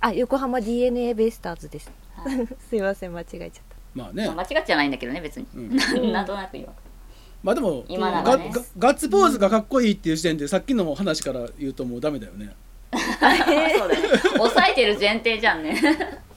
[0.00, 1.86] あ横浜 d n a ベイスターズです。
[1.86, 1.94] はい
[2.68, 4.26] すいません間違えちゃっまあね。
[4.26, 5.76] まあ間違っちゃないんだけどね別に、うん。
[6.12, 6.72] なんとなく言わ
[7.42, 8.52] まあでも今永ね。
[8.78, 12.54] ガッツポーズがかっこいいっていう時点でさっきの話から言うともうダメだよね。
[12.92, 14.08] そうだね。
[14.36, 15.80] 抑えてる前提じゃんね。
[15.80, 16.30] た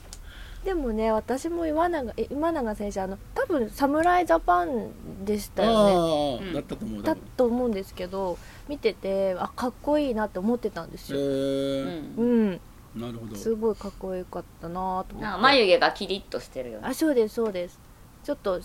[0.64, 6.54] でもね私も今永え今永選手あの多分侍ジャパンでしたよね。
[6.54, 12.14] だったと思うだと思うんですけど見ててあかっこいいなって思ってたんですへよ、うーん。
[12.16, 12.22] う
[12.52, 12.60] ん
[12.94, 13.34] なるほど。
[13.36, 15.14] すごいかっこよかったなと思って。
[15.16, 16.88] なんか眉毛がキリッとしてるよね。
[16.88, 17.78] あそうですそうです。
[18.22, 18.60] ちょっと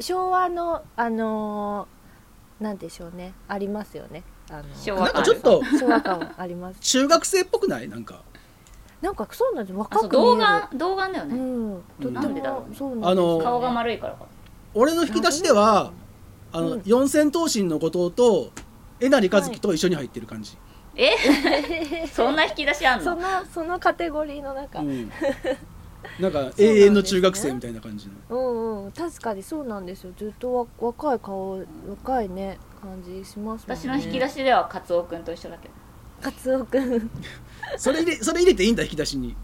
[0.00, 3.34] 昭和のあのーなんでしょうね。
[3.48, 4.22] ありますよね。
[4.48, 5.12] あのなん昭和感。
[5.12, 6.78] かちょっと昭和感あります。
[6.82, 7.88] 中学生っぽくない？
[7.88, 8.22] なんか。
[9.02, 9.76] なんかそうなんです。
[9.76, 10.38] 若く見える。
[10.38, 11.82] 童顔童顔だよね、うん。
[12.00, 12.76] とってなんでだろうね。
[12.80, 14.24] うなんですあの顔が丸いからか
[14.72, 15.92] 俺の引き出しでは
[16.52, 16.82] あの、うん。
[16.86, 18.50] 四千頭身の後藤と
[19.00, 20.56] えなりかずきと一緒に入ってる感じ、
[20.96, 22.06] え？
[22.12, 23.04] そんな引き出しあんの？
[23.04, 23.22] その
[23.52, 25.10] そのカテゴリーの中、うん、
[26.20, 28.12] なんか永遠の中学生みたいな感じの。
[28.30, 30.12] うんうん確かにそうなんですよ。
[30.16, 33.82] ずっとわ若い顔若いね感じしますもんね。
[33.82, 35.74] 私の引き出しではカツオくんと一緒だけど。
[36.22, 37.10] カツオくん。
[37.76, 39.34] それ入れそれ入れていいんだ引き出しに。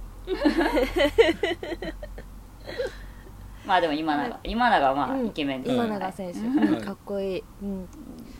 [3.66, 5.26] まあでも今永、今永はまあうん。
[5.26, 5.90] イケメンです今ね。
[5.98, 7.88] 永選手、かっこいい、うん、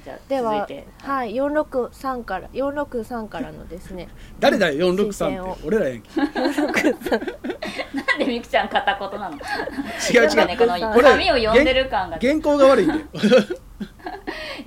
[0.03, 0.87] じゃあでは続いて。
[1.03, 4.09] はい463から463からのですね。
[4.41, 5.55] 誰だよ463推薦を。
[5.55, 6.11] って俺らやんけ。
[6.21, 9.37] なんでみくちゃん片言なの？
[9.37, 10.47] 違う違う。
[10.47, 12.19] ねこのこれ紙を読んでる感が。
[12.21, 13.01] 原稿が悪いんだよ。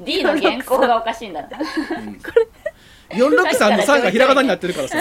[0.03, 1.49] D の原稿がおかしいんだな
[3.13, 4.97] 463の3がひらがなになってるからさ。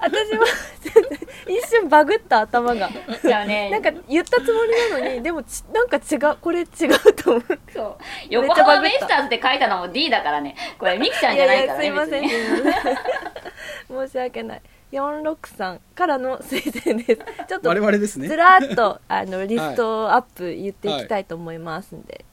[0.00, 0.44] 私も
[1.46, 2.90] 一瞬バグった頭が。
[3.22, 3.70] じゃあね。
[3.70, 6.66] なんか言ったつもりなのにでもちなんか違うこれ違う
[7.14, 7.44] と思う。
[7.72, 7.96] そう。
[8.30, 10.56] 横浜ベイスターズって書いたのも D だからね。
[10.78, 12.56] これみくちゃんじゃないからねすいません別に。
[12.56, 12.96] すいません。
[14.08, 14.62] 申し訳ない。
[14.92, 17.20] 463からの推薦です。
[17.48, 18.28] ちょっと我々ですね。
[18.28, 22.26] ずらーっとあのリストアップ言っていきたいと思いますんで、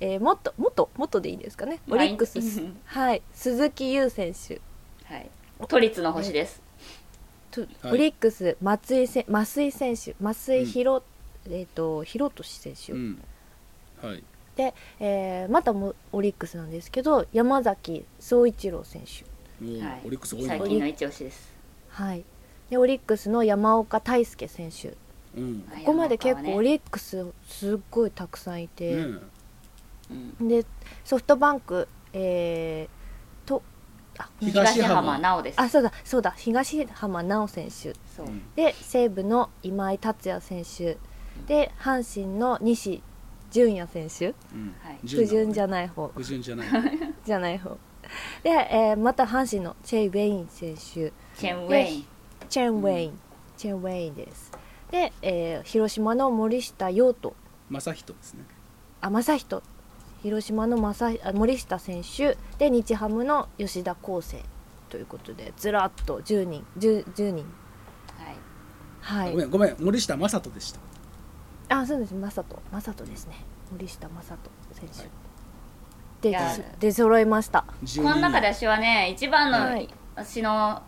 [0.00, 1.80] えーもっともっともっとでいいですかね？
[1.90, 2.38] オリックス
[2.86, 3.22] はい。
[3.32, 4.60] 鈴木優選手。
[5.04, 5.30] はい。
[5.68, 6.62] 都立の星です。
[7.50, 7.92] とはい。
[7.92, 11.02] オリックス松井せ増井選手増井宏、
[11.50, 13.22] えっ、と宏俊選手、うん。
[14.02, 14.24] はい。
[14.56, 19.24] で、えーまたもオリックスなんですけど山崎総一郎選手。
[19.82, 20.00] はい。
[20.06, 20.48] オリックス多いな。
[20.58, 21.52] 最近の一押しです。
[21.90, 22.24] はい。
[22.70, 24.88] でオリックスの山岡大輔選手。
[24.90, 24.96] こ
[25.36, 25.62] うん。
[25.84, 29.06] こまで結構オリリックスすっごいたくさんいて、
[30.10, 30.66] ねで
[31.04, 33.62] ソフトバンクえー、と
[34.18, 35.12] あ東東浜。
[35.12, 35.60] 浜直です。
[35.60, 36.32] あそうだそうだ。
[36.36, 37.92] 東浜直選手。
[38.56, 40.98] で西武の今井達也選手。
[41.46, 43.02] で阪神の西
[43.50, 44.34] 純也選手。
[44.54, 44.74] うん。
[44.82, 44.98] はい。
[45.02, 46.08] 不純じゃゃない方。
[46.14, 46.68] 不純じゃない
[47.24, 47.76] じゃない方。
[48.42, 50.80] で、えーまた阪神のチェイ・ウェイン選手。
[50.80, 52.06] チェンウェイン。
[52.48, 53.18] チェン・ウェイン、
[53.56, 54.50] チェン・ウェインです。
[54.90, 57.34] で、えー広島の森下陽斗。
[57.70, 58.44] 正人ですね。
[59.00, 59.62] あ正人
[60.22, 64.42] 広島の正あ森下選手で日ハムの吉田康生
[64.90, 67.46] ということでずらっと10人 10, 10人。
[69.00, 69.24] はい。
[69.24, 69.32] はい。
[69.32, 70.80] ごめんごめん森下正人でした。
[71.70, 72.14] あそうです。
[72.14, 72.62] 正人。
[72.70, 73.44] 正人ですね。
[73.72, 76.58] 森下正人選手、はい。
[76.58, 77.64] で出揃いました。
[77.84, 79.88] 12この中で私はね一番のはい。
[80.16, 80.82] 私の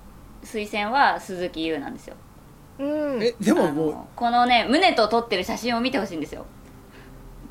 [0.45, 2.17] 推薦は鈴木優なんですよ。
[2.81, 2.85] う
[3.19, 3.23] ん。
[3.23, 6.45] えでもあもうのこのね胸と撮ってる写真を見てほしいんですよ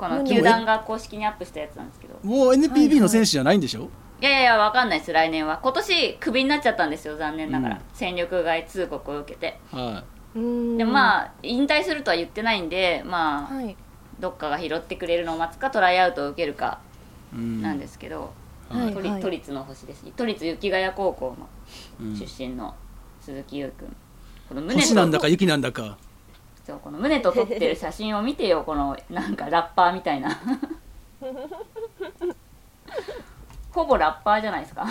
[0.02, 2.18] この球団が公式にアップしたやつなんですけど。
[2.24, 3.88] もう NPB の選手じゃないんでしょ、
[4.20, 5.12] いやいやいやわかんないです。
[5.12, 5.60] 来年は。
[5.62, 7.82] 今年クビになっちゃったんですよ残念ながら、うん。
[7.92, 9.60] 戦力外通告を受けて。
[9.70, 10.02] は
[10.34, 10.76] うん。
[10.76, 13.76] でまあ引退するとは言ってないんでまあ、はい。
[14.18, 16.80] どっかが拾ってくれるのを待つかトライアウトを受けるか
[17.32, 17.62] い、うん。
[17.62, 18.32] なんですけど、
[18.70, 18.92] はい。
[18.92, 21.48] 都立都立の星です都立雪ヶ谷高校の
[22.00, 22.16] うん。
[22.16, 22.74] 出身の
[23.20, 23.94] 鈴木優君
[24.48, 25.96] この胸星なんだとか雪なんだか
[26.66, 30.30] そうこの胸と撮ってる写真を見てよ このなんかラッパーみたいな。
[33.72, 34.86] ほぼラッパーじゃないですか。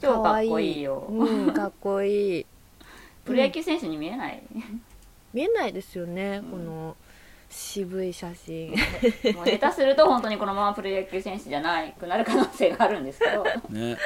[0.00, 1.06] 超かっこいいよ。
[1.08, 2.46] うんかっこいい。
[3.24, 4.42] プロ野球選手に見えない、
[5.32, 6.94] 見えないですよね、この
[7.48, 8.70] 渋い写真。
[9.34, 13.44] もう下手すると本当にこのままプロ野球選手じゃないくなる可能性があるんですけど。
[13.70, 13.96] ね。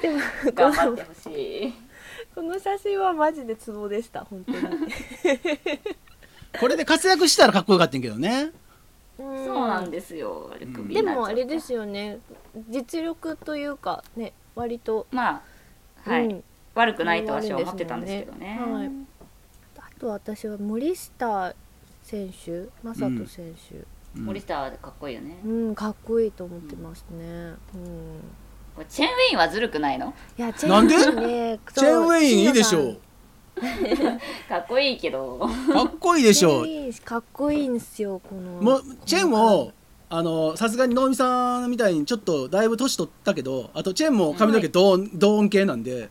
[0.00, 0.20] でも
[0.54, 1.26] 頑張ってほし
[1.64, 1.74] い
[2.38, 4.60] この写真はマジでツボでした本当に。
[6.60, 8.52] これで活躍したらかっこよかったんけどね。
[9.16, 9.26] そう
[9.66, 10.48] なんですよ。
[10.88, 12.20] でもあれですよね。
[12.68, 15.08] 実力というかね割と。
[15.10, 15.42] ま
[16.06, 16.44] あはい、うん。
[16.76, 18.60] 悪くないと私は思ってたんですけどね。
[18.60, 18.90] はい。
[19.76, 21.52] あと私は森下
[22.04, 23.84] 選手正人選手。
[24.16, 24.26] うん。
[24.26, 27.54] 森下はかっこいいよね、うん、かっこいいと思ってますね。
[27.74, 28.20] うん
[28.86, 30.14] チェンウェインはずるくないの？
[30.38, 30.94] いやチなんで？
[30.96, 32.84] ェンウェインねチェーンウェインいいでしょう。
[32.90, 33.00] う
[34.48, 35.38] かっこいいけど。
[35.72, 36.66] かっこいいでしょう。
[37.04, 38.62] かっこいいんですよこの。
[38.62, 39.72] もうチェンも
[40.10, 46.10] あのさすがに能見さんみたいにちょっとだいぶ年取ったけどあとチェンも髪の毛ドーン、ドーン系なんで。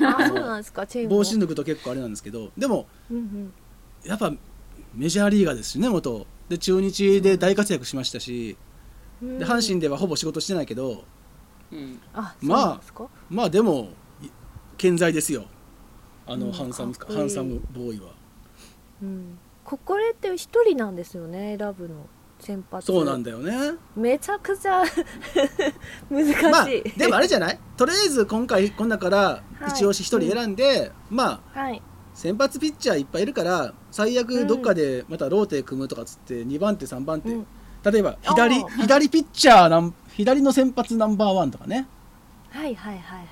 [0.00, 1.16] あそうなんですかチェーンも。
[1.16, 2.50] 帽子脱ぐと結構あれなんですけど。
[2.56, 3.52] でもうん
[4.04, 4.32] やっぱ
[4.94, 6.26] メジャーリーガーですしね元。
[6.48, 8.56] で中日で大活躍しましたし。
[8.60, 11.02] うんで阪神ではほぼ仕事してないけど
[11.72, 12.00] うん。
[12.14, 12.80] あまあ
[13.28, 13.90] まあでも
[14.22, 14.26] い
[14.76, 15.44] 健在ですよ。
[16.26, 16.52] あの、うん。
[16.52, 18.08] ハンサムハンサムボーイは。
[19.02, 22.06] うん、ここれって一人なんですよね選ぶの
[22.40, 22.86] 先発。
[22.86, 23.74] そうなんだよね。
[23.94, 24.82] めちゃくちゃ
[26.10, 27.58] 難しい、まあでもあれじゃない？
[27.76, 31.82] とりあえず今回こん中から一押し一人選んで、まあはい。
[32.14, 37.46] 先発ピッチャーいっぱいいるから最悪どっかでまたローテ組むとかっつって2番手3番手、うん。
[37.84, 41.86] 例えば左左ピッチャーなん左の先発ナンバーワンとかね。
[42.48, 43.28] はいはいはいはい。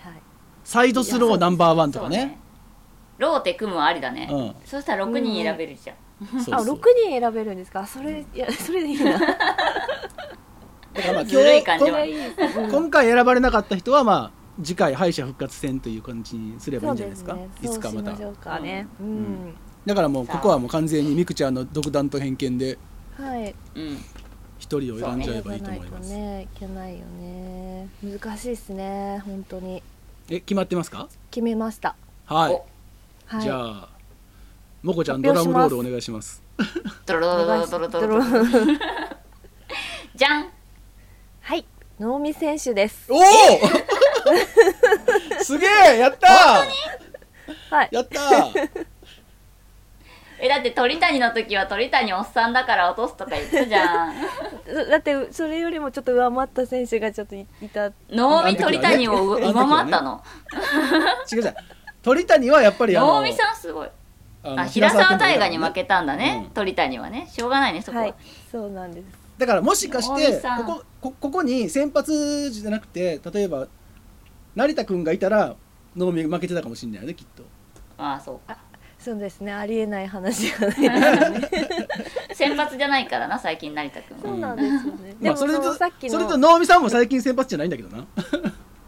[0.64, 2.38] サイドスローナンバーワンとかね。
[3.16, 4.54] ローテ組むはありだね、うん。
[4.66, 6.54] そしたら6人選べるじゃん、そうそう。
[6.56, 7.86] あ六人選べるんですか？
[7.86, 9.12] それいやそれでいいな。
[9.12, 9.36] だか
[11.06, 11.90] らまあずるい感じは。
[11.90, 17.34] 今これいいですうん今回選ばれなかった人はまあ次回敗者復活戦という感じにすればいいんじゃないですか？
[17.34, 18.10] そういつかまた。
[18.10, 18.86] そうしましょうかね。
[19.00, 19.54] うん、ん。
[19.86, 22.78] だからもうここはもう完全にミクちゃんの独断と偏見で。
[23.16, 23.54] はい。
[23.76, 23.98] うん
[24.64, 26.44] 一人を選んじゃえばいいと思います、ね。
[26.44, 27.86] いけないよね。
[28.02, 29.22] 難しいですね。
[29.26, 29.82] 本当に。
[30.30, 31.06] え決まってますか？
[31.30, 31.94] 決めました。
[32.24, 32.64] はい、お。
[33.26, 33.42] はい。
[33.42, 33.90] じゃあ
[34.82, 36.42] もこちゃんドラムロールお願いします。
[37.04, 38.22] ドロドロドロドロドロ
[40.14, 40.48] じゃん。
[41.42, 41.66] はい。
[42.00, 43.12] 能見選手です。
[43.12, 43.20] おお！
[45.44, 45.98] すげえ！
[45.98, 46.30] やったー！
[47.70, 47.88] はい。
[47.92, 48.86] やったー
[50.44, 54.14] えだって鳥谷の時は鳥谷おっさんだから落とすとか言ったじゃん。
[54.90, 60.22] だってそれよりもちょっと上回った選手がちょっといいた能見鳥谷を上回ったの。
[61.32, 61.54] 違う違う。
[62.02, 63.88] 鳥谷はやっぱりあの能見さんすごい。
[64.42, 66.50] あ平沢大河に負けたんだね、うん。
[66.50, 67.26] 鳥谷はね。
[67.30, 68.14] しょうがないねそこは、はい。
[68.52, 69.06] そうなんです。
[69.38, 73.66] だからもしかし能てこここここに先発じゃなくて例えば
[74.54, 75.56] 成田君がいたら
[75.96, 77.42] 能見負けてたかもしれないよねきっと。
[77.96, 78.58] ああそうか
[79.04, 79.52] そうですね。
[79.52, 80.72] ありえない話がない。
[82.34, 84.16] 先発じゃないからな最近成田君。
[84.16, 88.06] はそうなんですよね、でもまあそれとそのさっきのそれと能見さんも最近先発じゃないんだけどな。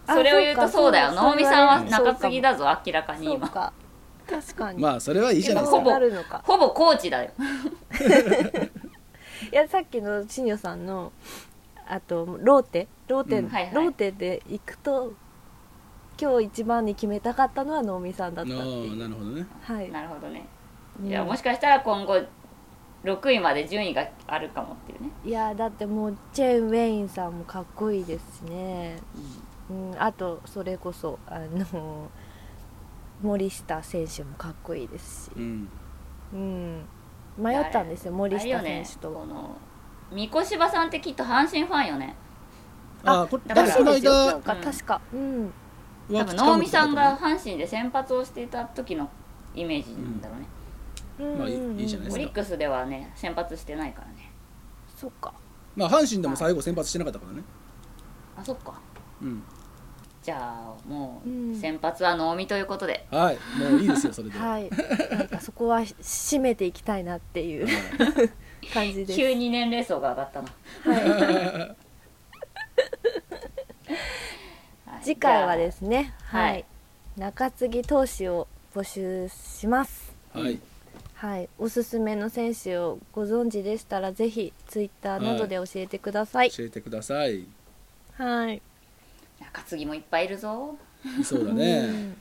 [0.07, 1.23] あ それを言うとそうだよか。
[1.23, 3.73] 能見さんは中継ぎだぞ明らかに今。
[4.27, 5.65] 確かに、まあそれはいいじゃない。
[5.65, 7.31] ですそうかなるのかほぼコーチだよ。
[9.53, 11.13] いやさっきの新庄さんの
[11.87, 12.89] あとローテ？
[13.07, 15.13] ローテ、ローテで行くと
[16.21, 19.47] 今日一番に決めたかったのは能見さんだあったっていーうなるほどね。
[19.61, 19.91] はい。
[19.91, 20.47] なるほどね。
[21.01, 21.09] うん。
[21.09, 22.21] いやもしかしたら今後
[23.05, 25.11] 6位まで順位があるかもっていうね。
[25.25, 28.99] いやだってもうチェーン・ウェインさんもかっこいいですしね、
[29.71, 32.11] うん、あとそれこそあの
[33.23, 35.31] 森下選手もかっこいいですし。
[35.37, 35.69] う、ん。
[36.33, 36.87] うん、
[37.39, 39.57] 迷ったんですよ森下選手と、この
[40.11, 42.17] 三越柴さんってきっと阪神ファンよね。
[43.05, 45.01] あーこだからだから確か。
[45.13, 45.53] うん
[46.09, 49.11] 多分能見さんが阪神で先発をしていた時の
[49.55, 50.47] イメージなんだろうね、
[51.33, 51.39] うん。
[51.39, 52.15] まあいいじゃないですか。
[52.15, 54.31] オリックスではね先発してないからね。
[54.97, 55.33] そっか。
[55.75, 57.43] まあ阪神でも最後先発してなかったからね。
[58.37, 58.81] あそっか。
[59.21, 59.43] うん。
[60.23, 63.39] じゃあもううん先発は能見ということで、はい。
[63.59, 64.59] もういいですよそれでは。
[64.59, 64.71] い。
[65.11, 67.67] なんかそこは締めていきたいなっていう
[68.73, 69.17] 感じです。
[69.17, 70.49] 急に年齢層が上がったな、
[70.95, 71.77] はい
[75.03, 76.65] 次回はですすねははい。
[77.17, 80.15] い、中継ぎ投手を募集します。
[80.33, 80.59] はい。
[81.15, 81.49] はい。
[81.59, 86.51] おすすめの選手をご存知でしたらぜひツイッターなどで教えてください。
[86.51, 87.47] 教えてください。
[88.15, 88.63] はい、
[89.41, 90.77] 中継ぎもいっぱいいるぞ。
[91.25, 92.17] そうだうねん。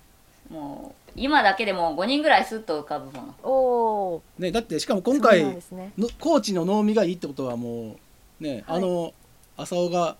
[0.49, 3.35] もう今だけでも5人ぐらいスッと浮かぶもの。
[3.43, 3.51] お
[4.15, 5.93] おねだってしかも今そう回ね。
[5.97, 7.97] のコーチの能見がいいってことはも
[8.39, 8.77] うね、はい。
[8.77, 9.13] あの
[9.57, 10.17] 浅尾が。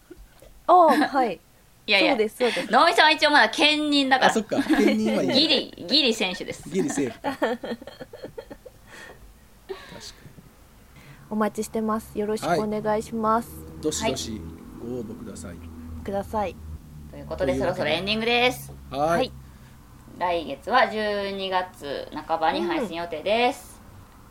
[0.68, 1.40] おーはい
[1.86, 2.12] いやいや。
[2.12, 2.72] そうですそうです。
[2.72, 4.30] 能見さんは一応まだ兼任だから。
[4.30, 4.62] あそっか。
[4.62, 5.32] 兼任はいい。
[5.32, 6.68] ギリギリ選手です。
[6.68, 7.32] ギリセーフか。
[7.38, 7.76] 確か
[11.30, 12.18] お待ちしてます。
[12.18, 14.40] よろしくお願いします、にどしどし
[14.80, 15.56] ご応募ください。
[16.04, 16.56] ください。
[17.10, 18.72] ということでそろそろエンディングです。
[18.90, 19.10] はい。
[19.10, 19.32] はい。
[20.18, 23.80] 来月は12月半ばに配信予定です、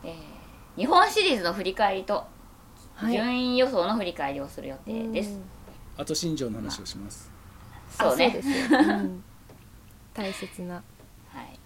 [0.03, 0.35] えー
[0.75, 2.25] 日本シリーズの振り返りと
[2.95, 3.13] はい。
[3.13, 5.43] 順位予想の振り返りをする予定です、うん。
[5.97, 7.31] あと新庄の話をします
[7.95, 8.25] そうね。
[8.27, 9.23] あそうですよ、うん。
[10.13, 10.75] 大切な。
[10.75, 10.81] は
[11.43, 11.59] い。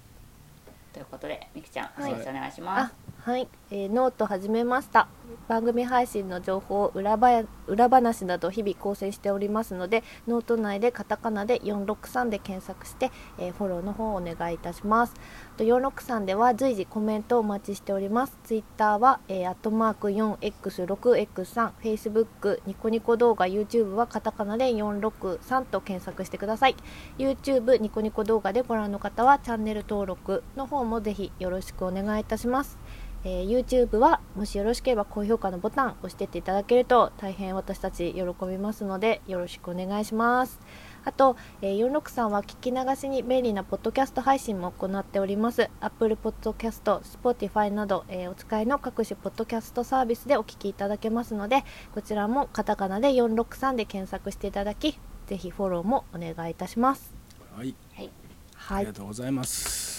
[0.93, 2.11] ということでみくちゃんおはい。
[2.13, 2.93] 知らせお願いします。
[2.93, 5.09] あ、はい、えーノート始めました。
[5.49, 15.13] 番組配信の情報を裏ば裏話など日々更新しておりますのでノート内でカタカナで463で検索して、えーフォローの方をお願いいたします。
[15.57, 18.37] と463では随時コメントをお待ちしております。
[18.45, 26.75] ツイッターは、えー、アットマーク 4x6x3 フェイスブックニコニコ動画 YouTube はカタカナで463と検索してください。
[27.17, 32.77] YouTube ニコニコ動画でご覧の方はチャンネル登録の方もぜひよろしくお願いいたします。
[33.23, 40.59] えー YouTube はもしよろしければ高評価のボタンを押してっていただけると大変私たち喜びますのでよろしくお願いします。
[41.05, 45.69] あと、えー、463は聞き流しに便利なポッドキャスト配信も行っております。
[45.79, 51.63] Apple Podcast、Spotify など、えーお使いの各種ポッドキャストサービスでお聞きいただけますので
[51.93, 57.13] こちらもカタカナで463で検索していただきぜひフォローもお願いいたします。
[57.55, 58.09] はいはい。
[58.55, 58.77] はい。
[58.77, 59.98] ありがとうございます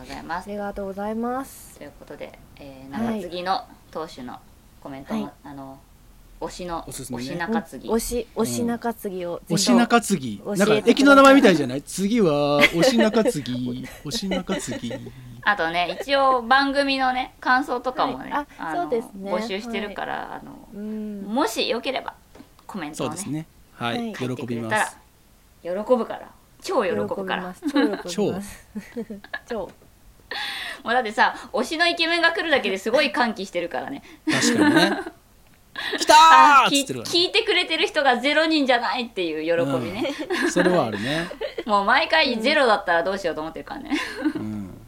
[0.00, 0.46] とうございます。
[0.46, 1.78] ありがとうございます。
[1.78, 4.38] ということで、えー、はい中継ぎの投手の
[4.82, 5.32] コメントも、はい。
[5.44, 5.78] あの
[6.40, 7.24] 推しのおすすめね。
[7.24, 10.42] 推し中継ぎ、推し推し中継ぎを推し中継ぎ。
[10.44, 11.82] なんか駅の名前みたいじゃない？
[11.82, 13.86] 次は推し中継ぎ。
[14.04, 14.92] 推し中継ぎ。
[15.42, 18.46] あとね一応番組のね感想とかもね、はい。
[18.58, 19.32] あのそうですね。
[19.32, 21.22] 募集してるから、あのうん。
[21.22, 22.14] もしよければ
[22.66, 23.16] コメントをね。
[23.16, 23.46] そうですね。
[23.74, 24.14] はい、はい。
[24.14, 24.98] 喜びまれたらす
[25.62, 26.30] 喜ぶから。
[26.62, 27.42] 超喜ぶから。
[27.42, 27.62] ます。
[27.70, 28.68] 超喜びます。
[29.48, 29.70] 超
[30.84, 34.02] もうだってさ推しのイケメンが来るだけですごい歓喜してるからね。
[34.30, 34.90] 確かにね。
[35.98, 40.12] 来たー っ聞つってるか聞いてくれてる人がゼロ人じゃないっていう喜びね、
[40.42, 41.28] らそれはあるね。
[41.64, 43.90] もう毎回ゼロだったらどうしようと思ってるからね、
[44.34, 44.80] うん。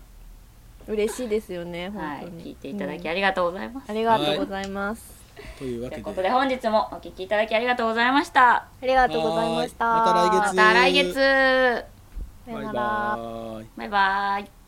[0.88, 5.22] 嬉しいですよねはい本当に、聞いていただきうんありがとうございます、ありがとうございます、
[5.58, 6.02] というわけで。
[6.02, 8.50] ということで本日もお聞きいただきありがとうございました。
[8.50, 9.86] ありがとうございました。
[9.86, 10.56] また来月。
[10.56, 11.84] また来月。
[12.44, 12.72] さよバイなら。
[12.72, 13.66] バーイ。
[13.76, 14.61] バイバイ